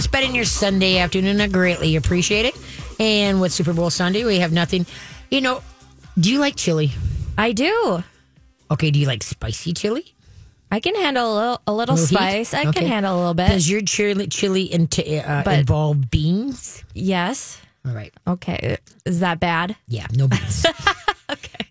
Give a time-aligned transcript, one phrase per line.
[0.00, 1.40] spending your Sunday afternoon.
[1.40, 2.56] I greatly appreciate it.
[2.98, 4.86] And with Super Bowl Sunday, we have nothing.
[5.30, 5.62] You know,
[6.18, 6.92] do you like chili?
[7.38, 8.02] I do.
[8.70, 10.14] Okay, do you like spicy chili?
[10.70, 12.14] I can handle a little, a little, Little heat?
[12.44, 12.54] spice.
[12.54, 12.80] I Okay.
[12.80, 13.48] can handle a little bit.
[13.48, 16.84] Does your chili, chili into, uh, But- involve beans?
[16.94, 17.58] yes.
[17.86, 18.12] All right.
[18.28, 18.76] Okay.
[19.06, 19.74] Is that bad?
[19.88, 20.66] Yeah, no beans.
[21.30, 21.64] okay.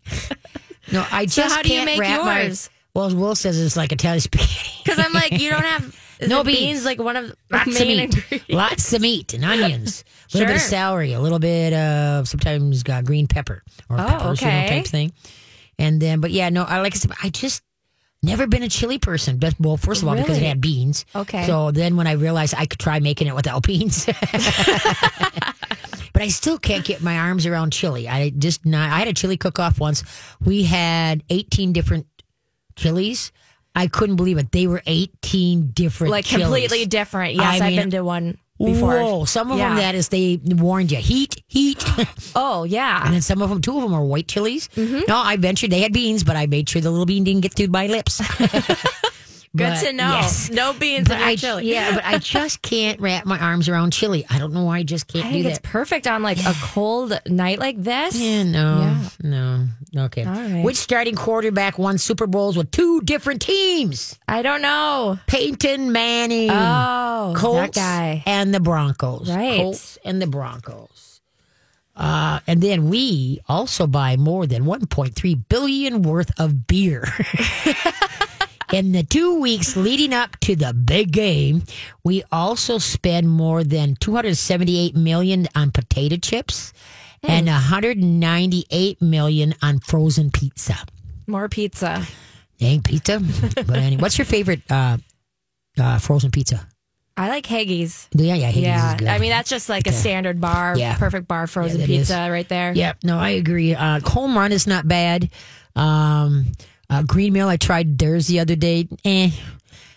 [0.92, 2.70] No, I just So how do you make wrap my- yours?
[3.00, 4.82] Well, Will says it's like Italian spaghetti.
[4.84, 5.96] Because I'm like, you don't have
[6.28, 6.84] No it beans.
[6.86, 8.44] Like one of Lots of meat.
[8.50, 10.04] Lots of meat and onions.
[10.34, 14.06] A little bit of celery, a little bit of sometimes got green pepper or Oh,
[14.06, 15.14] peppers, you know, type thing.
[15.78, 17.64] And then, but yeah, no, I like I said, I just
[18.22, 19.38] never been a chili person.
[19.38, 21.06] But, well, first of all, because it had beans.
[21.16, 21.46] Okay.
[21.46, 24.06] So then when I realized I could try making it without beans.
[26.14, 28.10] but I still can't get my arms around chili.
[28.10, 28.90] I just not.
[28.92, 30.04] I had a chili cook off once.
[30.44, 32.08] We had 18 different
[32.80, 33.32] chilies.
[33.76, 34.52] I couldn't believe it.
[34.52, 36.46] They were 18 different like chilies.
[36.46, 37.36] completely different.
[37.36, 39.00] Yes, I I've mean, been to one before.
[39.00, 39.70] Whoa, some of Yeah.
[39.70, 41.84] them that is they warned you heat, heat,
[42.36, 44.68] Oh yeah, and then some of them, two of them are white chilies.
[44.76, 45.02] Mm-hmm.
[45.08, 47.54] No, I ventured they had beans, but I made sure the little bean didn't get
[47.54, 48.20] through my lips.
[49.56, 50.10] Good But, to know.
[50.12, 50.52] yes.
[50.52, 51.72] No beans But in your I, chili.
[51.72, 54.24] yeah, but I just can't wrap my arms around chili.
[54.30, 55.68] I don't know why I just can't I do think it's that.
[55.68, 58.16] perfect on like a cold night like this.
[58.16, 59.10] Yeah, no, Yeah.
[59.24, 59.68] no.
[60.06, 60.24] Okay.
[60.24, 60.64] Right.
[60.64, 64.20] Which starting quarterback won Super Bowls with two different teams?
[64.28, 65.18] I don't know.
[65.26, 66.52] Peyton Manning.
[66.52, 68.24] Oh, Colts that guy.
[68.28, 69.32] and the Broncos.
[69.32, 69.58] Right.
[69.58, 71.22] Colts and the Broncos.
[71.96, 77.04] Uh, and then we also buy more than 1.3 billion worth of beer.
[78.72, 81.64] In the two weeks leading up to the big game,
[82.04, 86.72] we also spend more than 278 million on potato chips
[87.24, 90.76] and 198 million on frozen pizza.
[91.26, 92.06] More pizza.
[92.60, 93.20] Dang pizza!
[93.56, 94.98] but anyway, what's your favorite uh,
[95.80, 96.68] uh, frozen pizza?
[97.18, 98.08] I like Heggies.
[98.14, 99.08] Yeah, yeah, Heggies is yeah, good.
[99.08, 100.96] I mean that's just like a standard bar, Yeah.
[100.96, 102.30] perfect bar frozen that pizza is.
[102.30, 102.72] right there.
[102.74, 103.74] Yep, no, I agree.
[103.74, 105.30] Uh, home run is not bad.
[105.76, 106.52] Um,
[106.90, 108.88] uh, Green Mill, I tried theirs the other day.
[109.06, 109.32] Eh.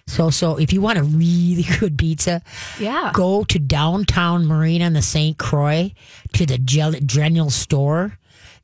[0.06, 2.42] So, so if you want a really good pizza,
[2.78, 3.12] Yeah.
[3.14, 5.38] go to downtown Marine on the St.
[5.38, 5.92] Croix
[6.34, 8.18] to the Gel- General store.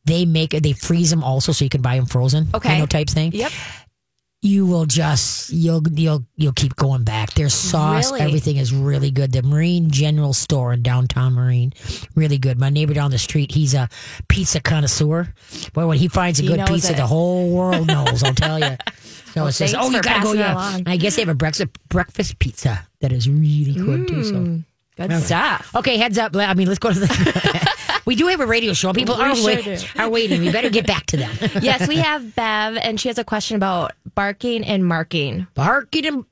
[0.04, 2.48] They make they freeze them also so you can buy them frozen.
[2.54, 2.74] Okay.
[2.74, 3.32] You know, type thing.
[3.32, 3.52] Yep.
[4.40, 7.34] You will just, you'll, you'll, you'll keep going back.
[7.34, 8.24] Their sauce, Really?
[8.24, 9.32] everything is really good.
[9.32, 11.72] The Marine General store in downtown Marine,
[12.14, 12.56] really good.
[12.56, 13.88] My neighbor down the street, he's a
[14.28, 15.34] pizza connoisseur.
[15.72, 16.96] Boy, when he finds a He good pizza, it.
[16.98, 18.76] the whole world knows, I'll tell you.
[19.34, 20.32] So it says, thanks oh, you got to go.
[20.32, 20.78] Yeah.
[20.86, 24.24] I guess they have a breakfast, breakfast pizza that is really good too.
[24.24, 24.32] So.
[24.34, 24.64] Mm,
[24.96, 25.70] good stuff.
[25.76, 26.34] Okay, heads up.
[26.34, 27.06] I mean, let's go to the.
[28.08, 28.94] we do have a radio show.
[28.94, 30.40] People We are, sure wait, are waiting.
[30.40, 31.30] We better get back to them.
[31.60, 35.46] yes, we have Bev, and she has a question about barking and marking.
[35.52, 36.24] barking and.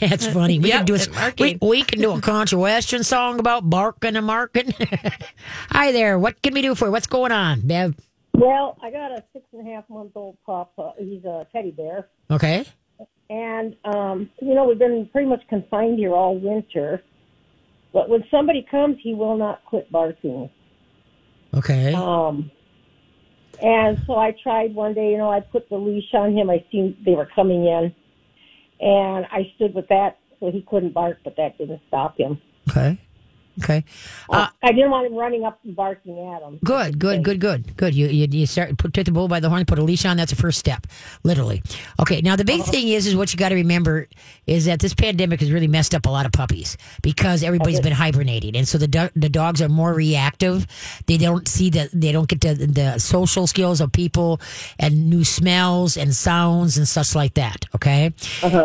[0.00, 0.58] That's funny.
[0.58, 1.58] We Yep, can do a, and we, marking.
[1.60, 4.72] we can do a country western song about barking and marking.
[5.68, 6.18] Hi there.
[6.18, 6.92] What can we do for you?
[6.92, 7.94] What's going on, Bev?
[8.32, 10.72] Well, I got a six and a half month old pup.
[10.78, 12.08] Uh, he's a teddy bear.
[12.30, 12.64] Okay.
[13.28, 17.02] And, um, you know, we've been pretty much confined here all winter.
[17.92, 20.48] But when somebody comes, he will not quit barking.
[21.54, 21.92] Okay.
[21.94, 22.50] Um,
[23.62, 26.50] and so I tried one day, you know, I put the leash on him.
[26.50, 27.94] I seen they were coming in.
[28.80, 32.40] And I stood with that so he couldn't bark, but that didn't stop him.
[32.68, 32.98] Okay.
[33.60, 33.84] Okay.
[34.30, 36.58] Uh, I didn't want him running up and barking at him.
[36.64, 37.94] Good, good, good, good, good.
[37.94, 40.16] You you, you start put take the bull by the horn, put a leash on.
[40.16, 40.86] That's the first step,
[41.22, 41.62] literally.
[42.00, 42.20] Okay.
[42.22, 44.08] Now the big thing is, is what you got to remember
[44.46, 47.92] is that this pandemic has really messed up a lot of puppies because everybody's been
[47.92, 50.66] hibernating, and so the do- the dogs are more reactive.
[51.06, 54.40] They don't see the they don't get the the social skills of people
[54.78, 57.66] and new smells and sounds and such like that.
[57.74, 58.12] Okay.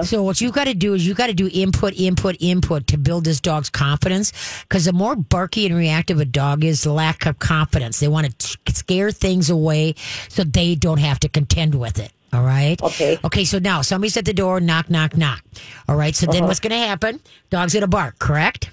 [0.03, 2.97] So what you got to do is you got to do input, input, input to
[2.97, 4.31] build this dog's confidence.
[4.78, 8.00] Because the more barky and reactive a dog is, the lack of confidence.
[8.00, 9.96] They want to scare things away
[10.30, 12.12] so they don't have to contend with it.
[12.32, 12.80] All right.
[12.84, 13.18] Okay.
[13.24, 13.44] Okay.
[13.44, 14.60] So now somebody's at the door.
[14.60, 15.44] Knock, knock, knock.
[15.90, 16.16] All right.
[16.16, 16.47] So then uh-huh.
[16.50, 17.20] what's going to happen?
[17.50, 18.20] Dog's going to bark.
[18.20, 18.70] Correct.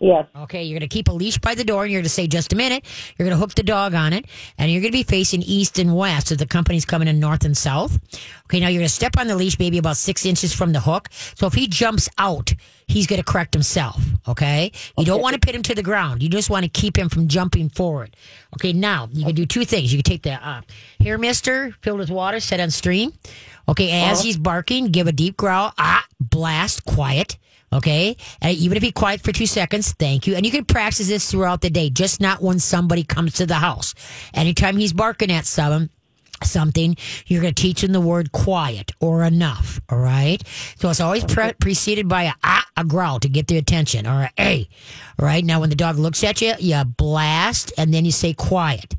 [0.00, 0.26] Yes.
[0.36, 2.26] Okay, you're going to keep a leash by the door and you're going to say,
[2.26, 2.84] just a minute.
[3.16, 5.78] You're going to hook the dog on it and you're going to be facing east
[5.78, 6.28] and west.
[6.28, 7.98] So the company's coming in north and south.
[8.44, 10.80] Okay, now you're going to step on the leash maybe about six inches from the
[10.80, 11.08] hook.
[11.34, 12.54] So if he jumps out,
[12.86, 14.02] he's going to correct himself.
[14.26, 16.22] Okay, you don't want to pin him to the ground.
[16.22, 18.16] You just want to keep him from jumping forward.
[18.54, 19.92] Okay, now you can do two things.
[19.92, 20.62] You can take the uh,
[21.00, 23.12] hair mister filled with water, set on stream.
[23.68, 25.74] Okay, as he's barking, give a deep growl.
[25.76, 27.36] Ah, blast, quiet.
[27.72, 28.16] Okay.
[28.40, 30.34] And even if he quiet for two seconds, thank you.
[30.34, 33.54] And you can practice this throughout the day, just not when somebody comes to the
[33.54, 33.94] house.
[34.32, 35.90] Anytime he's barking at someone,
[36.42, 39.80] something, you're going to teach him the word quiet or enough.
[39.88, 40.42] All right.
[40.76, 44.22] So it's always pre- preceded by a ah, a growl to get their attention or
[44.22, 44.68] a A.
[45.18, 45.44] All right.
[45.44, 48.94] Now, when the dog looks at you, you blast and then you say quiet.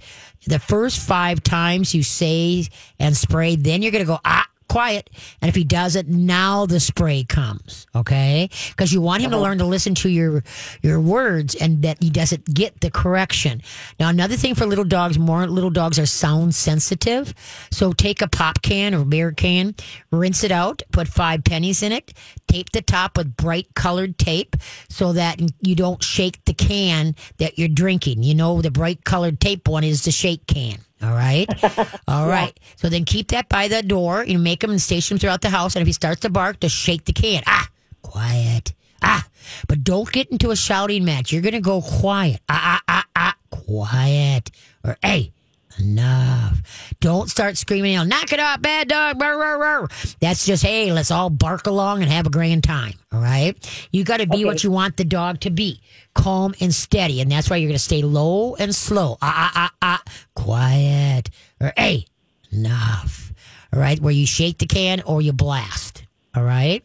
[0.48, 2.66] The first five times you say
[3.00, 5.10] and spray, then you're going to go, ah, quiet.
[5.42, 7.88] And if he does it, now the spray comes.
[7.96, 8.50] Okay.
[8.70, 9.46] Because you want him to uh-huh.
[9.46, 10.44] learn to listen to your,
[10.82, 13.62] your words and that he doesn't get the correction.
[14.00, 17.34] Now, another thing for little dogs, more little dogs are sound sensitive.
[17.72, 19.76] So take a pop can or beer can,
[20.12, 22.14] rinse it out, put five pennies in it,
[22.48, 24.56] tape the top with bright colored tape
[24.90, 28.24] so that you don't shake the can that you're drinking.
[28.24, 30.80] You know, the bright colored tape one is the shake can.
[31.02, 31.48] All right.
[32.08, 32.58] All right.
[32.76, 34.24] So then keep that by the door.
[34.26, 35.76] You make him and station him throughout the house.
[35.76, 37.44] And if he starts to bark, just shake the can.
[37.48, 37.68] Ah,
[38.02, 38.74] quiet.
[39.02, 39.26] Ah,
[39.68, 41.32] but don't get into a shouting match.
[41.32, 42.42] You're going to go quiet.
[42.50, 44.52] Ah, ah, ah, ah, quiet.
[44.84, 45.32] Or, hey,
[45.80, 46.62] enough.
[47.00, 49.22] Don't start screaming, know, knock it off, bad dog.
[49.22, 49.88] Rah, rah, rah.
[50.20, 52.94] That's just, hey, let's all bark along and have a grand time.
[53.12, 53.56] All right.
[53.92, 54.46] You got to be Okay.
[54.46, 55.82] what you want the dog to be
[56.16, 57.22] calm and steady.
[57.22, 59.18] And that's why you're going to stay low and slow.
[59.22, 61.30] Ah, ah, ah, ah, quiet.
[61.62, 62.06] Or, hey,
[62.52, 63.32] enough.
[63.74, 64.00] All right.
[64.00, 66.04] Where you shake the can or you blast.
[66.36, 66.84] All right.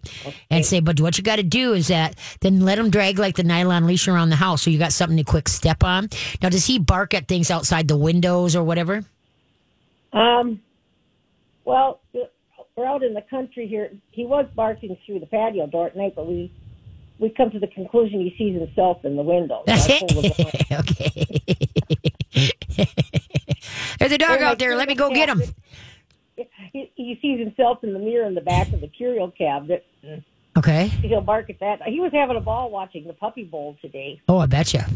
[0.51, 3.37] And say, but what you got to do is that then let him drag like
[3.37, 6.09] the nylon leash around the house so you got something to quick step on.
[6.41, 9.05] Now, does he bark at things outside the windows or whatever?
[10.13, 10.63] Um,
[11.65, 12.01] well,
[12.77, 13.91] we're out in the country here.
[14.11, 16.51] He was barking through the patio door at night, but we
[17.19, 19.63] we come to the conclusion he sees himself in the window.
[19.67, 20.33] That's That's what was
[20.73, 21.27] okay.
[23.99, 24.77] There's a dog They're out there.
[24.77, 25.43] Let me go get him.
[26.73, 29.87] He, he sees himself in the mirror in the back of the curio cabinet.
[30.57, 30.87] Okay.
[30.87, 31.83] He'll bark at that.
[31.83, 34.87] He was having a ball watching the Puppy Bowl today Oh, I betcha.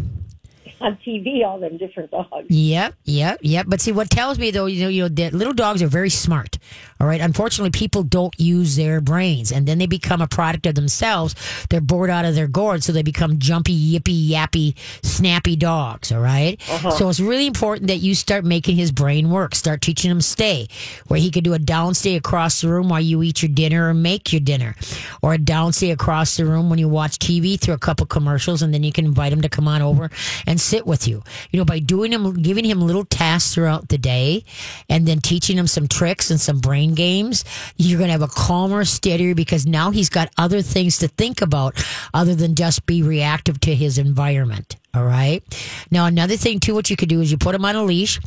[0.81, 1.45] On TV.
[1.45, 2.47] All them different dogs.
[2.49, 3.67] Yep, yep, yep.
[3.69, 6.11] But see, what tells me though, you know, you know, that little dogs are very
[6.11, 6.59] smart.
[7.01, 7.21] All right.
[7.21, 11.35] Unfortunately, people don't use their brains, and then they become a product of themselves.
[11.71, 16.11] They're bored out of their gourd, so they become jumpy, yippy, yappy, snappy dogs.
[16.11, 16.61] All right?
[16.69, 16.91] Uh-huh.
[16.91, 19.55] So it's really important that you start making his brain work.
[19.55, 20.67] Start teaching him stay,
[21.07, 23.89] where he could do a down stay across the room while you eat your dinner
[23.89, 24.75] or make your dinner,
[25.23, 28.61] or a down stay across the room when you watch TV through a couple commercials,
[28.61, 30.11] and then you can invite him to come on over
[30.47, 31.23] and sit with you.
[31.51, 34.45] You know, by doing him, giving him little tasks throughout the day,
[34.89, 37.45] and then teaching him some tricks and some brain games,
[37.77, 41.43] you're going to have a calmer, steadier because now he's got other things to think
[41.43, 41.75] about
[42.13, 44.77] other than just be reactive to his environment.
[44.95, 45.43] All right.
[45.91, 48.19] Now, another thing too, what you could do is you put him on a leash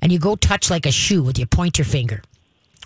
[0.00, 2.22] and you go touch like a shoe with your pointer finger.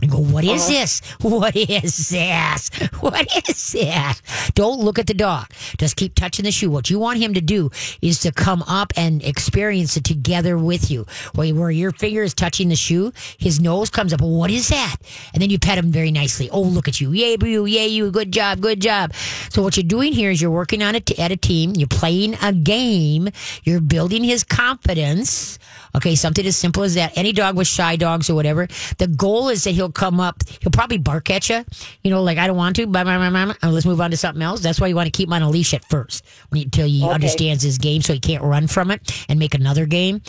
[0.05, 0.71] And go, what is uh-huh.
[0.71, 1.01] this?
[1.21, 2.69] What is this?
[3.01, 4.51] What is this?
[4.55, 5.47] Don't look at the dog.
[5.79, 6.69] Just keep touching the shoe.
[6.71, 7.71] What you want him to do
[8.03, 11.07] is to come up and experience it together with you.
[11.35, 14.21] Where, where your finger is touching the shoe, his nose comes up.
[14.21, 14.97] What is that?
[15.33, 16.51] And then you pet him very nicely.
[16.51, 17.13] Oh, look at you.
[17.13, 17.65] Yay, boo.
[17.65, 18.11] Yay, you.
[18.11, 18.61] Good job.
[18.61, 19.15] Good job.
[19.49, 21.73] So what you're doing here is you're working on it at a team.
[21.75, 23.31] You're playing a game.
[23.63, 25.59] You're building his confidence.
[25.97, 27.17] Okay, something as simple as that.
[27.17, 28.67] Any dog with shy dogs or whatever.
[28.99, 30.43] The goal is that he'll come up.
[30.61, 31.65] He'll probably bark at you.
[32.03, 32.87] You know, like I don't want to.
[32.87, 34.61] Blah, blah, blah, blah, let's move on to something else.
[34.61, 37.13] That's why you want to keep him on a leash at first, until he Okay.
[37.13, 40.21] understands his game, so he can't run from it and make another game.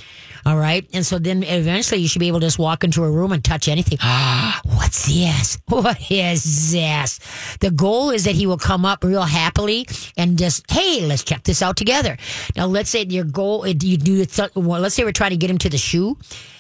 [0.46, 3.10] All right, and so then eventually you should be able to just walk into a
[3.10, 3.98] room and touch anything.
[4.66, 5.58] What's this?
[5.68, 7.20] What is this?
[7.60, 11.44] The goal is that he will come up real happily and just, hey, let's check
[11.44, 12.18] this out together.
[12.56, 15.55] Now, let's say your goal, you do well, let's say we're trying to get him
[15.60, 16.18] to the shoe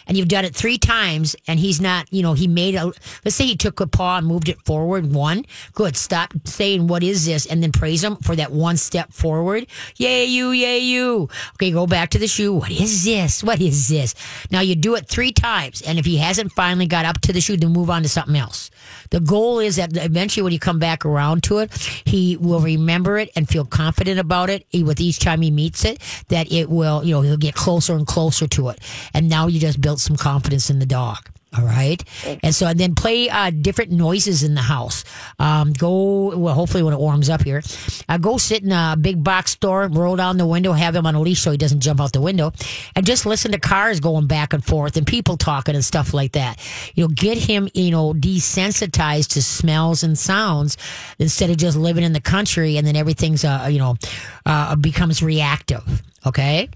[0.07, 2.85] and you've done it three times and he's not, you know, he made a,
[3.23, 5.45] let's say he took a paw and moved it forward one.
[5.73, 5.97] Good.
[5.97, 7.45] Stop saying, what is this?
[7.45, 9.67] And then praise him for that one step forward.
[9.97, 11.29] Yay, you, yay, you.
[11.55, 12.53] Okay, go back to the shoe.
[12.53, 13.43] What is this?
[13.43, 14.15] What is this?
[14.51, 15.81] Now you do it three times.
[15.81, 18.35] And if he hasn't finally got up to the shoe, then move on to something
[18.35, 18.71] else.
[19.09, 21.71] The goal is that eventually when you come back around to it,
[22.05, 25.85] he will remember it and feel confident about it He- with each time he meets
[25.85, 28.79] it, that it will, you know, he'll get closer and closer to it.
[29.13, 31.29] And now you just built some confidence in the dog.
[31.57, 32.03] All right.
[32.43, 35.03] And so, and then play uh, different noises in the house.
[35.39, 37.61] Um, go, well, hopefully when it warms up here,
[38.09, 41.15] uh, go sit in a big box store, roll down the window, have him on
[41.15, 42.51] a leash so he doesn't jump out the window,
[42.95, 46.33] and just listen to cars going back and forth and people talking and stuff like
[46.33, 46.59] that.
[46.95, 50.77] You know, get him, you know, desensitized to smells and sounds
[51.19, 53.95] instead of just living in the country and then everything's, uh, you know,
[54.45, 56.03] uh, becomes reactive.
[56.25, 56.69] Okay.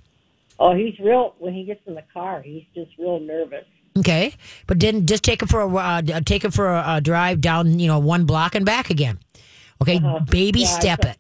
[0.59, 1.35] Oh, he's real.
[1.39, 3.65] When he gets in the car, he's just real nervous.
[3.99, 4.33] Okay,
[4.67, 7.79] but then just take him for a uh, take him for a, a drive down,
[7.79, 9.19] you know, one block and back again.
[9.81, 10.71] Okay, baby Uh-huh.
[10.73, 11.17] Yeah, step it.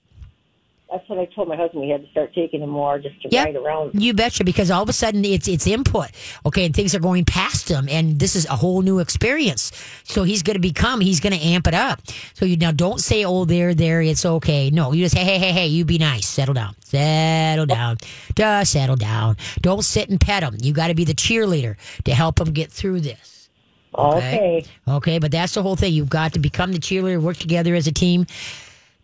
[0.91, 1.81] That's what I told my husband.
[1.83, 3.45] We had to start taking him more just to Yep.
[3.45, 3.91] ride around.
[4.01, 6.09] You betcha, because all of a sudden it's it's input,
[6.45, 9.71] okay, and things are going past him, and this is a whole new experience.
[10.03, 12.01] So he's going to become, he's going to amp it up.
[12.33, 15.37] So you now don't say, "Oh, there, there, it's okay." No, you just hey, hey,
[15.39, 17.97] hey, hey, you be nice, settle down, settle down,
[18.35, 19.37] just settle down.
[19.61, 20.57] Don't sit and pet him.
[20.61, 23.49] You got to be the cheerleader to help him get through this.
[23.95, 24.63] Okay.
[24.87, 25.93] Okay, but that's the whole thing.
[25.93, 28.27] You've got to become the cheerleader, work together as a team,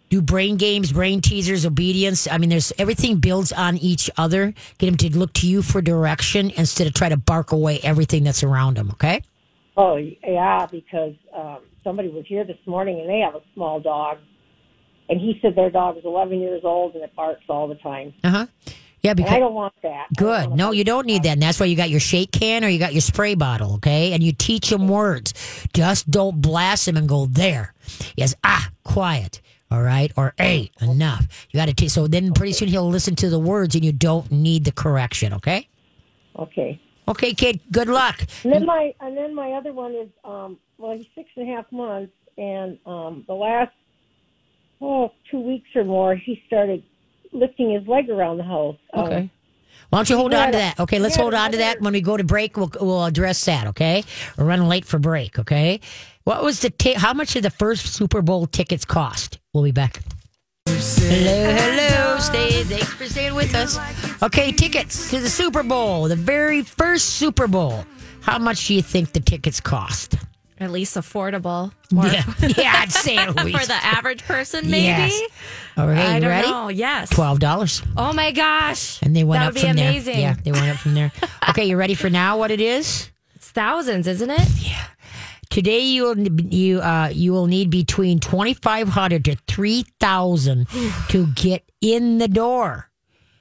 [0.09, 2.27] do brain games, brain teasers, obedience.
[2.27, 4.53] I mean, there's everything builds on each other.
[4.77, 8.23] Get him to look to you for direction instead of try to bark away everything
[8.23, 8.91] that's around him.
[8.91, 9.23] Okay.
[9.77, 14.19] Oh yeah, because um, somebody was here this morning and they have a small dog,
[15.09, 18.13] and he said their dog is 11 years old and it barks all the time.
[18.23, 18.45] Uh huh.
[19.01, 20.07] Yeah, And I don't want that.
[20.17, 20.47] Good.
[20.47, 21.33] want No, you don't need that.
[21.33, 23.75] And that's why you got your shake can or you got your spray bottle.
[23.75, 25.33] Okay, and you teach him words.
[25.73, 27.75] Just don't blast him and go there.
[28.15, 29.41] Yes, ah, quiet.
[29.71, 31.47] All right, or hey, enough.
[31.49, 31.91] You got to teach.
[31.91, 35.33] So then, pretty soon he'll listen to the words, and you don't need the correction.
[35.33, 35.67] Okay.
[36.37, 36.79] Okay.
[37.07, 37.59] Okay, kid.
[37.71, 38.21] Good luck.
[38.43, 41.55] And then my and then my other one is um well he's six and a
[41.55, 43.71] half months and um the last
[44.81, 46.83] oh two weeks or more he started
[47.31, 48.77] lifting his leg around the house.
[48.93, 49.29] Um, Okay.
[49.89, 50.79] Why don't you hold on to that?
[50.79, 51.79] Okay, let's hold on to that.
[51.79, 53.67] When we go to break, we'll we'll address that.
[53.67, 54.03] Okay,
[54.35, 55.37] we're running late for break.
[55.37, 55.79] Okay,
[56.25, 59.39] what was the how much did the first Super Bowl tickets cost?
[59.53, 60.01] We'll be back.
[60.67, 62.17] Hello, hello.
[62.19, 62.63] Stay.
[62.63, 63.77] Thanks for staying with us.
[64.23, 67.85] Okay, tickets to the Super Bowl, the very first Super Bowl.
[68.21, 70.15] How much do you think the tickets cost?
[70.57, 71.71] At least affordable.
[71.95, 72.23] Or Yeah,
[72.57, 74.85] yeah, I'd say at for the average person, maybe.
[74.85, 75.31] Yes.
[75.77, 76.47] All right, I don't ready?
[76.49, 76.69] know.
[76.69, 77.09] Yes.
[77.09, 77.83] Twelve dollars.
[77.97, 79.01] Oh my gosh.
[79.03, 80.13] And they went that up from amazing.
[80.13, 80.21] there.
[80.21, 81.11] Yeah, they went up from there.
[81.49, 82.37] Okay, you ready for now?
[82.39, 83.09] What it is?
[83.35, 84.47] It's thousands, isn't it?
[85.49, 86.17] Today you will
[86.53, 90.67] you uh you will need between twenty five hundred to three thousand
[91.09, 92.89] to get in the door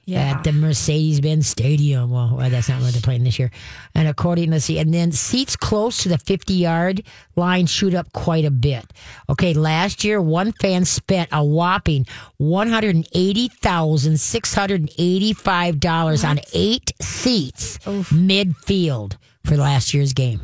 [0.05, 0.35] Yeah.
[0.37, 2.11] at the Mercedes Benz Stadium.
[2.11, 3.49] Well, well, that's not where they're playing this year.
[3.95, 7.01] And according to see, and then seats close to the fifty yard
[7.35, 8.85] line shoot up quite a bit.
[9.29, 12.05] Okay, last year one fan spent a whopping
[12.37, 19.17] one hundred and eighty thousand six hundred and eighty five dollars on eight seats midfield
[19.43, 20.41] for last year's game.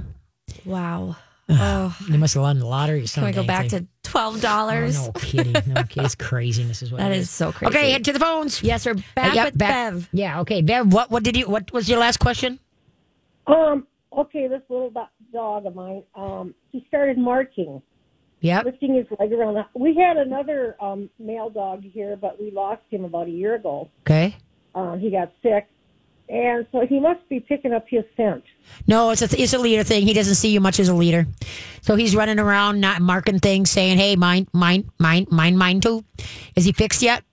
[0.66, 1.16] Wow.
[1.52, 4.40] Oh, They must have won the lottery or can we go back to twelve Oh,
[4.42, 4.96] dollars?
[4.98, 5.54] no kidding.
[5.68, 6.06] No kidding.
[6.06, 7.76] It's craziness is what That it is so crazy.
[7.78, 8.62] Okay, head to the phones.
[8.64, 10.10] Yes, we're Uh, back yep, with back- Bev.
[10.14, 10.62] Yeah, okay.
[10.62, 12.60] Bev, what what did you what was your last question?
[13.48, 14.92] Um okay, this little
[15.34, 17.82] dog of mine, um he started marking,
[18.42, 18.66] Yep.
[18.66, 22.82] lifting his leg around the we had another um male dog here but we lost
[22.90, 23.90] him about a year ago.
[24.06, 24.36] Okay.
[24.76, 25.68] Um he got sick.
[26.32, 28.44] And so he must be picking up his scent.
[28.88, 30.08] No, it's a it's a leader thing.
[30.08, 31.28] He doesn't see you much as a leader,
[31.82, 36.06] so he's running around not marking things, saying, "Hey, mine, mine, mine, mine, mine too."
[36.56, 37.26] Is he fixed yet?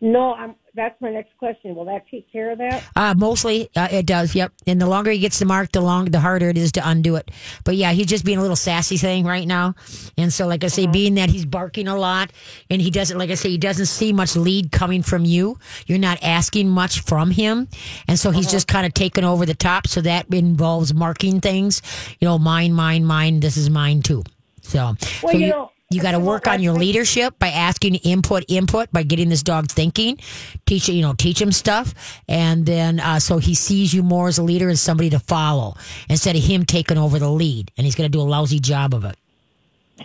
[0.00, 1.74] No, I'm that's my next question.
[1.74, 2.84] Will that take care of that?
[2.94, 4.34] Uh, mostly uh, it does.
[4.34, 4.52] Yep.
[4.66, 7.16] And the longer he gets the mark, the long the harder it is to undo
[7.16, 7.30] it.
[7.64, 9.74] But yeah, he's just being a little sassy thing right now.
[10.16, 12.30] And so, like I say, being that he's barking a lot,
[12.70, 15.58] and he doesn't, like I say, he doesn't see much lead coming from you.
[15.86, 17.68] You're not asking much from him,
[18.06, 19.86] and so he's just kind of taking over the top.
[19.86, 21.82] So that involves marking things.
[22.20, 23.40] You know, mine, mine, mine.
[23.40, 24.22] This is mine too.
[24.60, 27.96] So, Well, so you you, know, you got to work on your leadership by asking
[27.96, 30.18] input, input by getting this dog thinking,
[30.66, 31.94] teach you know teach him stuff,
[32.28, 35.76] and then uh, so he sees you more as a leader and somebody to follow
[36.08, 38.94] instead of him taking over the lead, and he's going to do a lousy job
[38.94, 39.16] of it.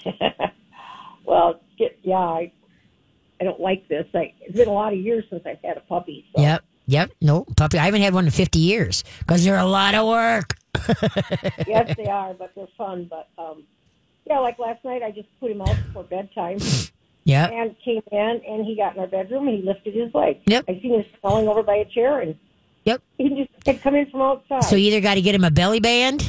[1.32, 1.62] Well,
[2.04, 2.52] yeah, I,
[3.40, 4.06] I don't like this.
[4.14, 6.26] I, it's been a lot of years since I've had a puppy.
[6.36, 6.42] So.
[6.42, 7.12] Yep, yep.
[7.22, 7.78] No puppy.
[7.78, 10.58] I haven't had one in fifty years because they're a lot of work.
[11.68, 13.10] yes, they are, but they're fun.
[13.10, 13.64] But um,
[14.26, 16.58] yeah, like last night, I just put him out before bedtime
[17.24, 17.48] Yeah.
[17.50, 20.40] and came in, and he got in our bedroom and he lifted his leg.
[20.48, 20.66] Yep.
[20.68, 22.36] I seen him falling over by a chair, and
[22.86, 23.02] Yep.
[23.18, 24.64] he just had come in from outside.
[24.64, 26.28] So you either got to get him a belly band,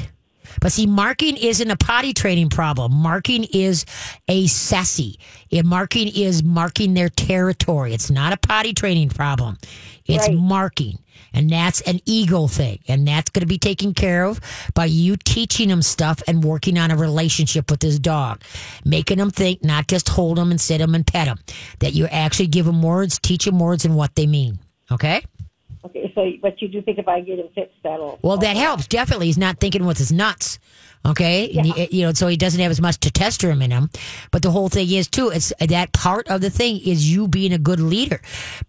[0.60, 2.92] but see, marking isn't a potty training problem.
[2.92, 3.84] Marking is
[4.28, 5.18] a sassy.
[5.50, 7.94] Yeah, marking is marking their territory.
[7.94, 9.58] It's not a potty training problem.
[10.06, 10.36] It's Right.
[10.36, 10.98] marking.
[11.34, 12.80] And that's an ego thing.
[12.88, 14.40] And that's going to be taken care of
[14.74, 18.42] by you teaching them stuff and working on a relationship with this dog.
[18.84, 21.38] Making them think, not just hold them and sit them and pet them,
[21.78, 24.58] That you actually give him words, teach him words and what they mean.
[24.90, 25.22] Okay?
[25.84, 28.86] Okay, so but you do think if I get him fixed, that'll Well, that helps
[28.86, 29.26] definitely.
[29.26, 30.58] He's not thinking with his nuts.
[31.04, 33.90] Okay, he- you know, so he doesn't have as much testosterone in him.
[34.30, 35.30] But the whole thing is too.
[35.30, 38.20] It's that part of the thing is you being a good leader.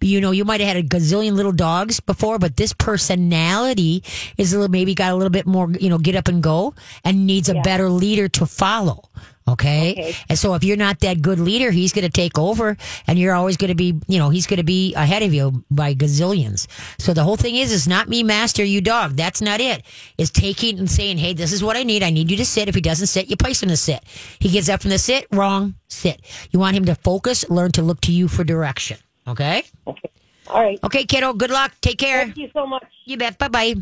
[0.02, 4.04] You know, you might have had a gazillion little dogs before, but this personality
[4.38, 5.70] is a little maybe got a little bit more.
[5.80, 9.04] You know, get up and go, and needs a better leader to follow.
[9.48, 9.92] Okay?
[9.92, 10.16] Okay.
[10.30, 13.34] And so if you're not that good leader, he's going to take over and you're
[13.34, 16.68] always going to be, you know, he's going to be ahead of you by gazillions.
[16.98, 19.18] So the whole thing is, is not me master, you dog.
[19.18, 19.84] That's not it.
[20.18, 22.04] It's taking and saying, hey, this is what I need.
[22.04, 22.70] I need you to sit.
[22.70, 24.04] If he doesn't sit, you place him to sit.
[24.40, 26.22] He gets up from the sit, wrong, sit.
[26.52, 28.98] You want him to focus, learn to look to you for direction.
[29.28, 29.64] Okay?
[29.88, 30.10] Okay.
[30.48, 30.80] All right.
[30.84, 31.34] Okay, kiddo.
[31.34, 31.74] Good luck.
[31.82, 32.26] Take care.
[32.26, 32.86] Thank you so much.
[33.06, 33.38] You bet.
[33.38, 33.76] Bye bye.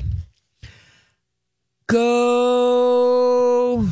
[1.87, 3.87] Go.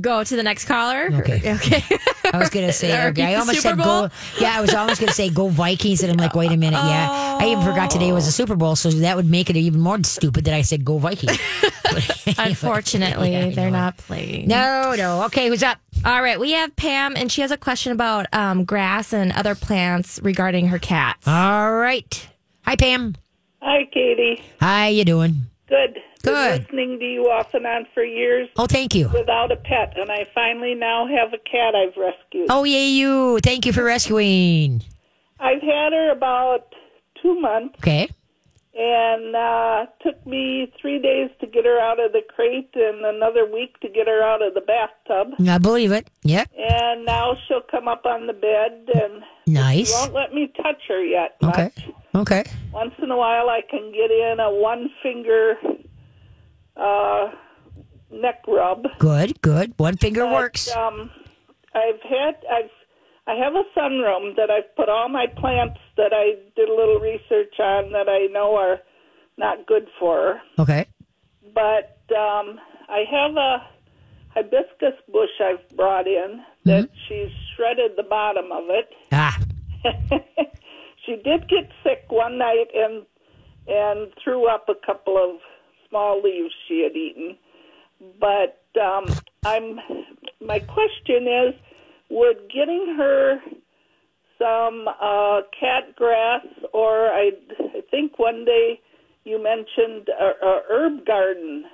[0.00, 1.10] Go to the next caller.
[1.12, 1.54] Okay.
[1.54, 1.84] Okay.
[2.32, 4.08] I was gonna say, Or okay, I the almost Super said Bowl?
[4.08, 4.14] go.
[4.40, 7.36] Yeah, I was almost gonna say go Vikings, and I'm like, wait a minute, yeah.
[7.38, 10.02] I even forgot today was a Super Bowl, so that would make it even more
[10.04, 11.38] stupid that I said go Vikings.
[12.38, 13.78] Unfortunately, Yeah, I they're know.
[13.78, 14.48] not playing.
[14.48, 15.24] No, no.
[15.24, 15.78] Okay, who's up?
[16.06, 19.54] All right, we have Pam, and she has a question about um, grass and other
[19.54, 21.28] plants regarding her cats.
[21.28, 22.28] All right.
[22.62, 23.14] Hi, Pam.
[23.60, 24.42] Hi, Katie.
[24.58, 25.42] How you doing?
[25.68, 25.98] Good.
[26.22, 26.32] Good.
[26.68, 29.08] Been listening to you off and on for years Oh, thank you.
[29.08, 32.46] without a pet, and I finally now have a cat I've rescued.
[32.50, 33.38] Oh, yeah, you.
[33.42, 34.82] Thank you for rescuing.
[35.40, 36.72] I've had her about
[37.20, 38.08] two months, Okay.
[38.74, 43.44] and uh, took me three days to get her out of the crate and another
[43.52, 45.34] week to get her out of the bathtub.
[45.48, 46.06] I believe it.
[46.22, 46.48] Yep.
[46.56, 49.88] And now she'll come up on the bed, and Nice.
[49.88, 51.36] she won't let me touch her yet.
[51.42, 51.64] Okay.
[51.64, 51.88] much.
[52.14, 52.44] Okay.
[52.72, 55.56] Once in a while, I can get in a one finger
[56.76, 57.30] uh,
[58.10, 58.86] neck rub.
[58.98, 59.40] Good.
[59.42, 59.74] Good.
[59.76, 60.74] One finger But, works.
[60.74, 61.10] Um,
[61.74, 62.70] I've had I've
[63.26, 66.98] I have a sunroom that I've put all my plants that I did a little
[66.98, 68.80] research on that I know are
[69.38, 70.40] not good for her.
[70.58, 70.86] Okay.
[71.54, 73.66] But um, I have a
[74.34, 78.88] hibiscus bush I've brought in that she's shredded the bottom of it.
[79.12, 79.38] Ah.
[81.06, 83.04] she did get sick one night and
[83.68, 85.38] and threw up a couple of
[85.92, 87.36] small leaves she had eaten.
[88.18, 89.04] But um,
[89.44, 89.78] I'm
[90.40, 91.54] my question is,
[92.10, 93.40] would getting her
[94.38, 97.30] some uh, cat grass, or I,
[97.60, 98.80] I think one day
[99.24, 101.64] you mentioned a, a herb garden.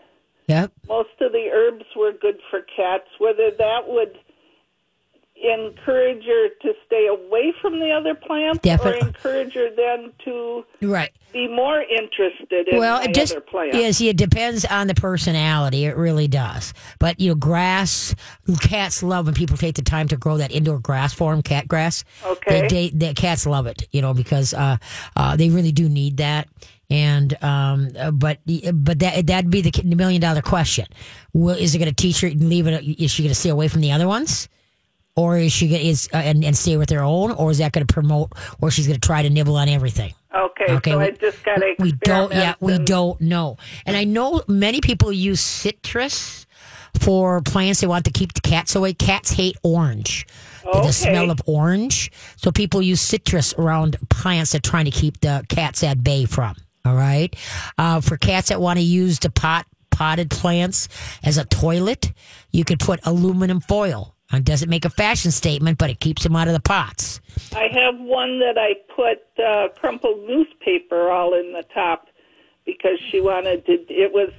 [0.49, 0.73] Yep.
[0.87, 3.09] Most of the herbs were good for cats.
[3.19, 4.19] Whether that would
[5.43, 9.01] encourage her to stay away from the other plants, Definitely.
[9.01, 11.11] or encourage her then to Right.
[11.33, 13.77] be more interested in well, it just other plants.
[13.77, 15.85] yes, it depends on the personality.
[15.85, 16.73] It really does.
[16.99, 18.15] But you know, grass,
[18.61, 21.69] cats love when people take the time to grow that indoor grass for them, cat
[21.69, 22.05] grass.
[22.25, 22.63] Okay.
[22.63, 23.87] they, they, the cats love it.
[23.91, 24.77] You know, because uh,
[25.17, 26.49] uh, they really do need that.
[26.91, 28.39] And um, uh, but
[28.73, 30.87] but that that'd be the million dollar question.
[31.35, 32.83] Well, is it going to teach her leave it?
[32.83, 34.49] Is she going to stay away from the other ones?
[35.19, 37.85] Or is she is uh, and, and stay with her own, or is that going
[37.85, 40.15] to promote, or she's going to try to nibble on everything?
[40.33, 43.57] Okay, Okay, so we- I just got to we don't yeah we don't know.
[43.85, 46.47] And i know many people use citrus
[47.01, 48.93] for plants they want to keep the cats away.
[48.95, 50.27] Cats hate orange.
[50.63, 52.13] The smell of orange.
[52.37, 56.55] So people use citrus around plants they're trying to keep the cats at bay from
[56.85, 57.35] all right?
[57.77, 60.89] Uh, for cats that want to use the pot potted plants
[61.25, 62.13] as a toilet
[62.53, 66.37] you could put aluminum foil it doesn't make a fashion statement but it keeps them
[66.37, 67.21] out of the pots
[67.55, 72.07] I have one that I put uh, crumpled newspaper all in the top
[72.67, 73.73] because she wanted to.
[73.89, 74.31] It was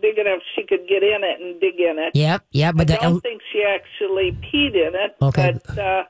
[0.00, 2.12] big enough she could get in it and dig in it.
[2.14, 5.58] yep yep but I don't think she actually peed in it, Okay.
[5.66, 6.04] but uh,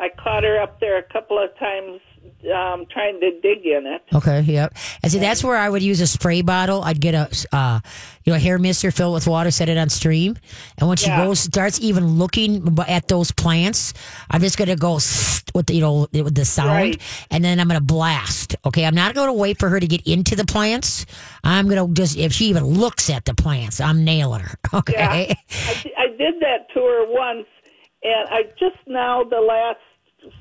[0.00, 2.00] I caught her up there a couple of times
[2.54, 4.02] um, trying to dig in it.
[4.14, 4.74] Okay, yep.
[5.02, 6.82] And see, that's where I would use a spray bottle.
[6.82, 7.80] I'd get a, uh,
[8.24, 10.36] you know, a hair mister, fill it with water, set it on stream,
[10.78, 13.94] and when she goes, starts even looking at those plants,
[14.30, 14.94] I'm just gonna go
[15.54, 17.00] with the, you know with the sound, Right.
[17.30, 18.56] and then I'm gonna blast.
[18.66, 21.06] Okay, I'm not gonna wait for her to get into the plants.
[21.44, 24.56] I'm gonna just if she even looks at the plants, I'm nailing her.
[24.74, 24.92] Okay.
[24.94, 27.46] Yeah, I, I did that to her once,
[28.04, 29.78] and I just now the last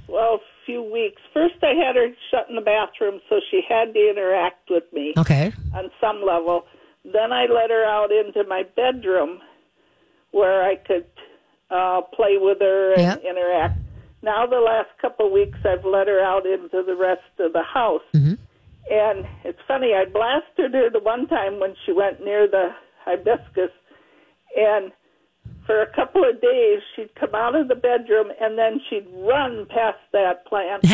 [0.07, 0.39] well
[0.69, 1.21] few weeks.
[1.33, 5.13] First, I had her shut in the bathroom, so she had to interact with me
[5.17, 5.51] Okay.
[5.73, 6.65] on some level.
[7.03, 9.39] Then I let her out into my bedroom,
[10.31, 11.05] where I could
[11.71, 13.79] uh, play with her and interact.
[14.21, 17.63] Now, the last couple of weeks, I've let her out into the rest of the
[17.63, 18.01] house.
[18.91, 22.69] And it's funny, I blasted her the one time when she went near the
[23.05, 23.71] hibiscus,
[24.55, 24.91] and
[25.69, 29.67] for a couple of days, she'd come out of the bedroom and then she'd run
[29.69, 30.83] past that plant.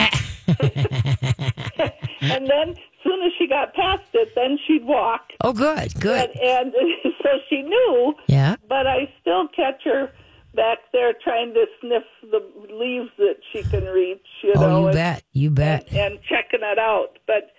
[2.22, 5.30] and then, as soon as she got past it, then she'd walk.
[5.46, 6.30] oh, good, good.
[6.32, 8.58] And, and so she knew, Yeah.
[8.68, 10.12] but I still catch her
[10.56, 14.68] back there trying to sniff the leaves that she can reach, you oh, know.
[14.68, 15.24] Oh, you and- bet.
[15.32, 15.94] You bet.
[15.94, 17.18] and checking it out.
[17.28, 17.54] But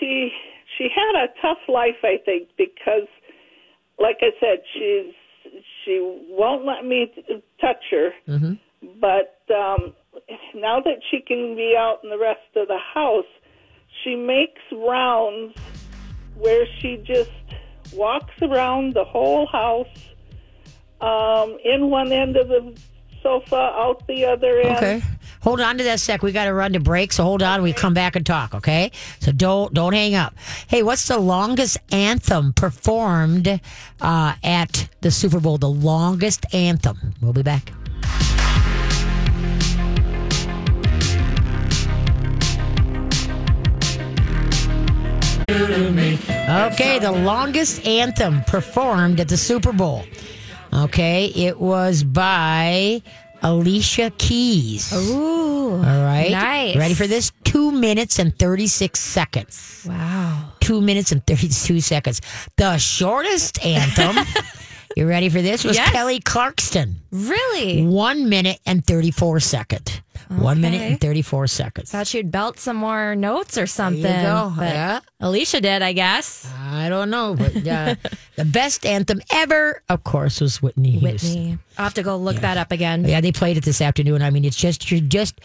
[0.00, 0.30] she
[0.78, 3.06] she had a tough life, I think, because,
[3.98, 5.12] like I said, she's
[5.86, 8.10] she won't let me t- touch her.
[8.28, 8.54] Mm-hmm.
[9.00, 9.94] But um,
[10.54, 13.24] now that she can be out in the rest of the house,
[14.04, 15.56] she makes rounds
[16.36, 17.30] where she just
[17.94, 19.86] walks around the whole house,
[21.00, 22.78] um, in one end of the
[23.26, 24.76] sofa, out the other end.
[24.76, 25.02] Okay.
[25.40, 26.22] Hold on to that sec.
[26.22, 27.62] We got to run to break, so hold on.
[27.62, 28.54] We come back and talk.
[28.54, 28.92] Okay.
[29.20, 30.34] So don't don't hang up.
[30.68, 33.60] Hey, what's the longest anthem performed
[34.00, 35.58] uh, at the Super Bowl?
[35.58, 37.14] The longest anthem.
[37.20, 37.72] We'll be back.
[45.48, 50.04] Okay, the longest anthem performed at the Super Bowl.
[50.72, 53.02] Okay, it was by
[53.42, 54.92] Alicia Keys.
[54.92, 55.72] Ooh.
[55.74, 56.30] All right.
[56.30, 56.76] Nice.
[56.76, 57.32] Ready for this?
[57.44, 59.86] Two minutes and 36 seconds.
[59.88, 60.52] Wow.
[60.60, 62.20] Two minutes and 32 seconds.
[62.56, 64.24] The shortest anthem.
[64.96, 65.62] you ready for this?
[65.62, 65.92] Was Yes.
[65.92, 66.96] Kelly Clarkson.
[67.12, 67.84] Really?
[67.84, 70.02] One minute and thirty four 34 second.
[70.28, 71.92] One minute and 34 seconds.
[71.92, 74.02] Thought you'd belt some more notes or something.
[74.02, 74.98] Yeah.
[75.20, 76.52] Alicia did, I guess.
[76.58, 77.94] I don't know, but uh,
[78.34, 81.30] the best anthem ever, of course, was Whitney Houston.
[81.42, 81.58] Whitney.
[81.78, 83.04] I'll have to go look that up again.
[83.04, 84.20] Yeah, they played it this afternoon.
[84.20, 85.40] I mean, it's just you're just,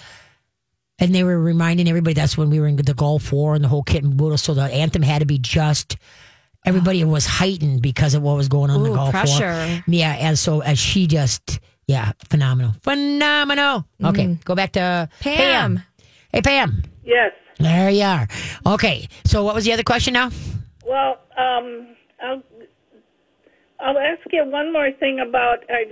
[0.97, 3.67] and they were reminding everybody that's when we were in the Gulf War and the
[3.69, 4.37] whole kit and boodle.
[4.39, 5.97] So the anthem had to be just.
[6.65, 9.51] Everybody was heightened because of what was going on in the Ooh, Gulf pressure.
[9.53, 9.83] War.
[9.87, 13.85] Yeah, and so as she just, yeah, phenomenal, phenomenal.
[14.03, 15.81] Okay, go back to Pam.
[16.31, 16.83] Hey, Pam.
[17.03, 17.31] Yes.
[17.59, 18.27] There you are.
[18.65, 20.29] Okay, so what was the other question now?
[20.85, 21.87] Well, um,
[22.23, 22.43] I'll
[23.79, 25.85] I'll ask you one more thing about I,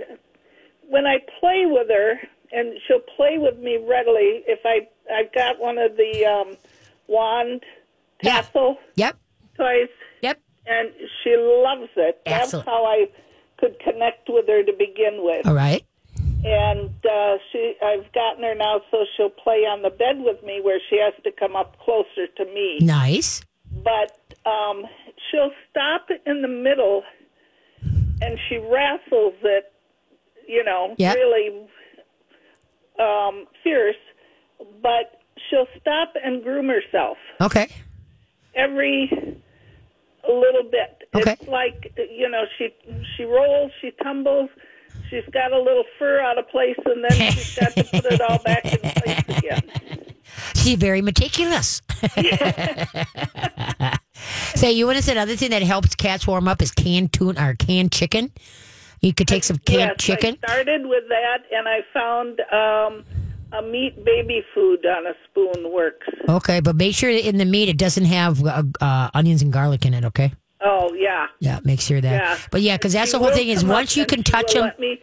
[0.88, 2.14] when I play with her,
[2.52, 4.42] and she'll play with me readily.
[4.46, 6.56] If I I've got one of the um,
[7.08, 7.62] wand
[8.22, 8.42] Yeah.
[8.42, 9.16] tassel Yep.
[9.56, 9.90] toys, Yep.
[10.66, 10.90] And
[11.22, 12.20] she loves it.
[12.26, 12.64] Excellent.
[12.66, 13.06] That's how I
[13.58, 15.46] could connect with her to begin with.
[15.46, 15.84] All right.
[16.42, 20.60] And uh, she, I've gotten her now, so she'll play on the bed with me,
[20.62, 23.42] where she has to come up closer to me Nice.
[23.84, 24.16] but
[24.50, 24.84] um,
[25.30, 27.02] she'll stop in the middle
[28.22, 29.72] and she wrestles it,
[30.48, 31.14] you know, Yep.
[31.14, 31.66] really
[32.98, 33.96] um, fierce.
[34.82, 37.68] But she'll stop and groom herself Okay.
[38.54, 39.42] every
[40.28, 41.02] little bit.
[41.14, 41.32] Okay.
[41.32, 42.68] It's like you know, she
[43.16, 44.50] she rolls, she tumbles.
[45.08, 48.20] She's got a little fur out of place, and then she's got to put it
[48.20, 49.62] all back in place again.
[50.54, 51.82] She's very meticulous.
[54.54, 57.50] Say, you want to say another thing that helps cats warm up is canned tuna
[57.50, 58.30] or canned chicken.
[59.00, 60.36] You could take some canned yes, chicken.
[60.44, 63.04] I started with that, and I found um,
[63.52, 66.06] a meat baby food on a spoon works.
[66.28, 69.84] Okay, but make sure in the meat it doesn't have uh, uh, onions and garlic
[69.86, 70.04] in it.
[70.04, 70.32] Okay.
[70.62, 72.10] Oh yeah, Yeah, make sure that.
[72.12, 72.38] yeah.
[72.50, 75.00] But yeah, because that's She the whole thing is once you can touch them, me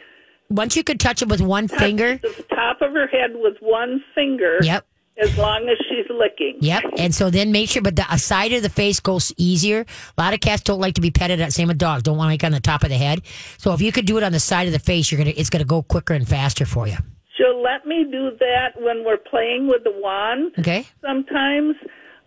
[0.49, 2.17] once you can touch them with one finger.
[2.21, 4.59] the top of her head with one finger.
[4.61, 4.85] Yep.
[5.19, 6.57] As long as she's licking.
[6.61, 6.83] Yep.
[6.99, 9.83] And so then make sure, but the uh, side of the face goes easier.
[10.15, 11.41] A lot of cats don't like to be petted.
[11.41, 12.03] At, same with dogs.
[12.03, 13.23] Don't want to like on the top of the head.
[13.57, 15.49] So if you could do it on the side of the face, you're gonna it's
[15.49, 16.97] gonna go quicker and faster for you.
[17.37, 20.53] She'll let me do that when we're playing with the wand.
[20.59, 20.87] Okay.
[21.01, 21.75] Sometimes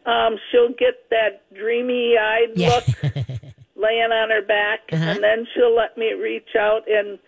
[0.06, 2.68] um, she'll get that dreamy-eyed Yeah.
[2.68, 2.84] look
[3.76, 5.02] laying on her back, Uh-huh.
[5.04, 7.18] and then she'll let me reach out and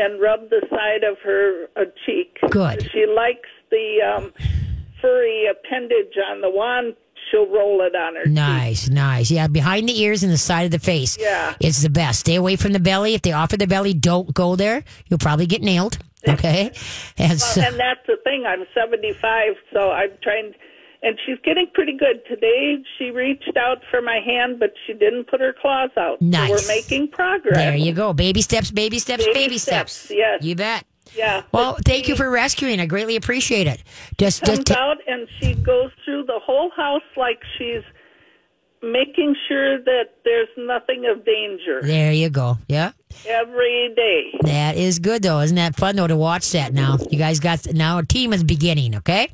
[0.00, 2.38] and rub the side of her uh, cheek.
[2.50, 2.88] Good.
[2.92, 4.32] She likes the um,
[5.02, 6.94] furry appendage on the wand.
[7.30, 8.32] She'll roll it on her cheek.
[8.32, 9.28] Nice, nice.
[9.30, 11.18] Yeah, behind the ears and the side of the face.
[11.20, 11.54] Yeah.
[11.60, 12.20] It's the best.
[12.20, 13.14] Stay away from the belly.
[13.14, 14.84] If they offer the belly, don't go there.
[15.08, 15.98] You'll probably get nailed.
[16.26, 16.72] Okay.
[17.16, 18.44] And so, and that's the thing.
[18.46, 20.54] I'm 75, so I'm trying.
[21.00, 22.24] And she's getting pretty good.
[22.28, 26.20] Today, she reached out for my hand, but she didn't put her claws out.
[26.20, 26.48] Nice.
[26.48, 27.54] So we're making progress.
[27.56, 28.12] there you go.
[28.12, 29.92] Baby steps, baby steps, baby, Baby steps.
[29.92, 30.42] steps, yes.
[30.42, 30.84] You bet.
[31.16, 31.42] Yeah.
[31.52, 32.80] Well, thank she you for rescuing.
[32.80, 33.82] I greatly appreciate it.
[34.18, 37.82] Just, comes just ta- out and she goes through the whole house like she's
[38.82, 42.58] making sure that there's nothing of danger there you go.
[42.68, 42.92] Yeah.
[43.26, 44.38] every day.
[44.42, 45.40] That is good though.
[45.40, 46.98] Isn't that fun though to watch that now?
[47.10, 49.28] You guys got now a team is beginning, okay?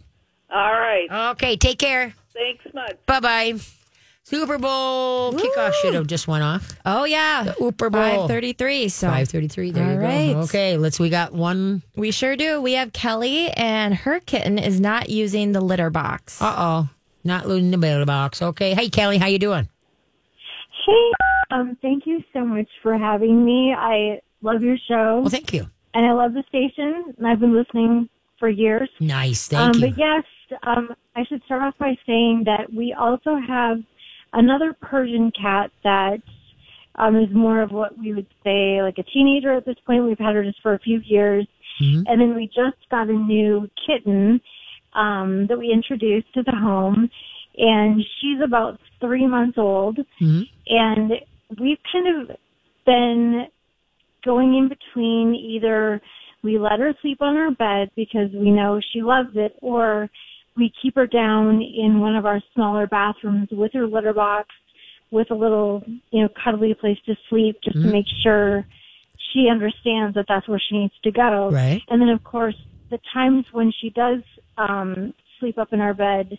[0.50, 1.30] All right.
[1.32, 2.14] Okay, take care.
[2.32, 2.96] Thanks much.
[3.06, 3.54] Bye bye.
[4.26, 6.72] Super Bowl kickoff should have just went off.
[6.86, 7.52] Oh yeah.
[7.58, 8.00] Super Bowl.
[8.00, 8.88] 533.
[8.88, 9.70] So Five thirty three.
[9.70, 10.02] There All you go.
[10.02, 10.36] right.
[10.44, 10.98] Okay, let's.
[10.98, 11.82] We got one.
[11.94, 12.60] we sure do.
[12.62, 16.40] We have Kelly and her kitten is not using the litter box.
[16.40, 16.88] Uh oh,
[17.24, 18.42] not losing the mail box.
[18.42, 18.74] Okay.
[18.74, 19.68] Hey Kelly, how you doing?
[20.86, 21.10] Hey,
[21.50, 23.74] um, thank you so much for having me.
[23.76, 25.66] I love your show Well, thank you.
[25.94, 28.08] and I love the station, and I've been listening
[28.38, 28.90] for years.
[29.00, 29.48] Nice.
[29.48, 29.88] Thank um, you.
[29.88, 30.24] But yes,
[30.64, 33.78] um, I should start off by saying that we also have
[34.34, 36.20] another Persian cat that
[36.96, 40.04] um, is more of what we would say like a teenager at this point.
[40.04, 41.46] We've had her just for a few years.
[41.80, 42.04] Mhm.
[42.06, 44.40] And then we just got a new kitten
[44.94, 47.10] um, that we introduced to the home.
[47.56, 49.98] And she's about three months old.
[50.20, 50.48] Mhm.
[50.68, 51.12] And
[51.60, 52.36] we've kind of
[52.84, 53.46] been
[54.24, 56.00] going in between either
[56.42, 60.10] we let her sleep on our bed because we know she loves it, or
[60.56, 64.48] we keep her down in one of our smaller bathrooms with her litter box,
[65.10, 67.82] with a little, you know, cuddly place to sleep, just Mhm.
[67.84, 68.66] to make sure
[69.32, 71.50] she understands that that's where she needs to go.
[71.50, 71.82] Right.
[71.88, 72.56] And then, of course,
[72.90, 74.22] the times when she does
[74.58, 76.36] um, sleep up in our bed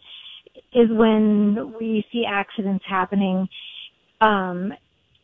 [0.74, 3.48] is when we see accidents happening.
[4.22, 4.74] Um,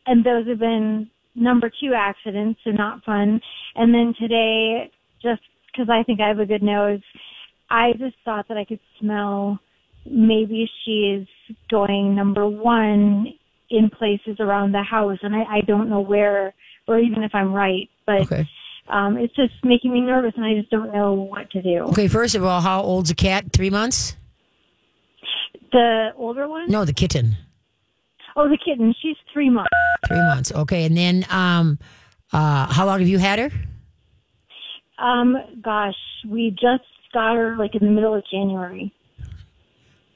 [0.06, 3.40] and those have been number two accidents, so not fun.
[3.74, 4.90] And then today,
[5.22, 7.00] just because I think I have a good nose,
[7.70, 9.58] I just thought that I could smell
[10.04, 13.26] maybe she is going number one
[13.70, 16.52] in places around the house, and I, I don't know where
[16.86, 18.48] or even if I'm right, but Okay.
[18.88, 21.78] Um, it's just making me nervous, and I just don't know what to do.
[21.90, 22.08] Okay.
[22.08, 23.52] First of all, how old's the cat?
[23.52, 24.16] Three months?
[25.70, 26.68] The older one?
[26.68, 27.36] No, the kitten.
[28.36, 28.94] Oh, the kitten.
[29.00, 29.70] She's three months.
[30.06, 30.52] Three months.
[30.52, 30.84] Okay.
[30.84, 31.78] And then, um,
[32.32, 33.50] uh, how long have you had her?
[34.98, 35.96] Um, gosh,
[36.28, 38.92] we just got her like in the middle of January.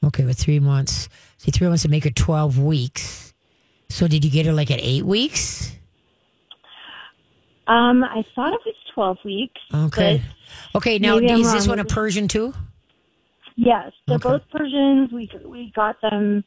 [0.03, 1.09] Okay, with three months.
[1.37, 3.33] See, three months to make her 12 weeks.
[3.89, 5.76] So did you get her like at eight weeks?
[7.67, 9.59] Um, I thought it was twelve weeks.
[9.73, 10.21] Okay.
[10.75, 11.77] Okay, now maybe I'm is this wrong.
[11.77, 12.53] one a Persian too?
[13.55, 14.29] Yes, they're Okay.
[14.29, 15.11] both Persians.
[15.11, 16.43] We we got them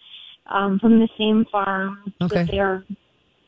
[0.47, 2.13] um, from the same farm.
[2.23, 2.47] Okay.
[2.51, 2.85] They're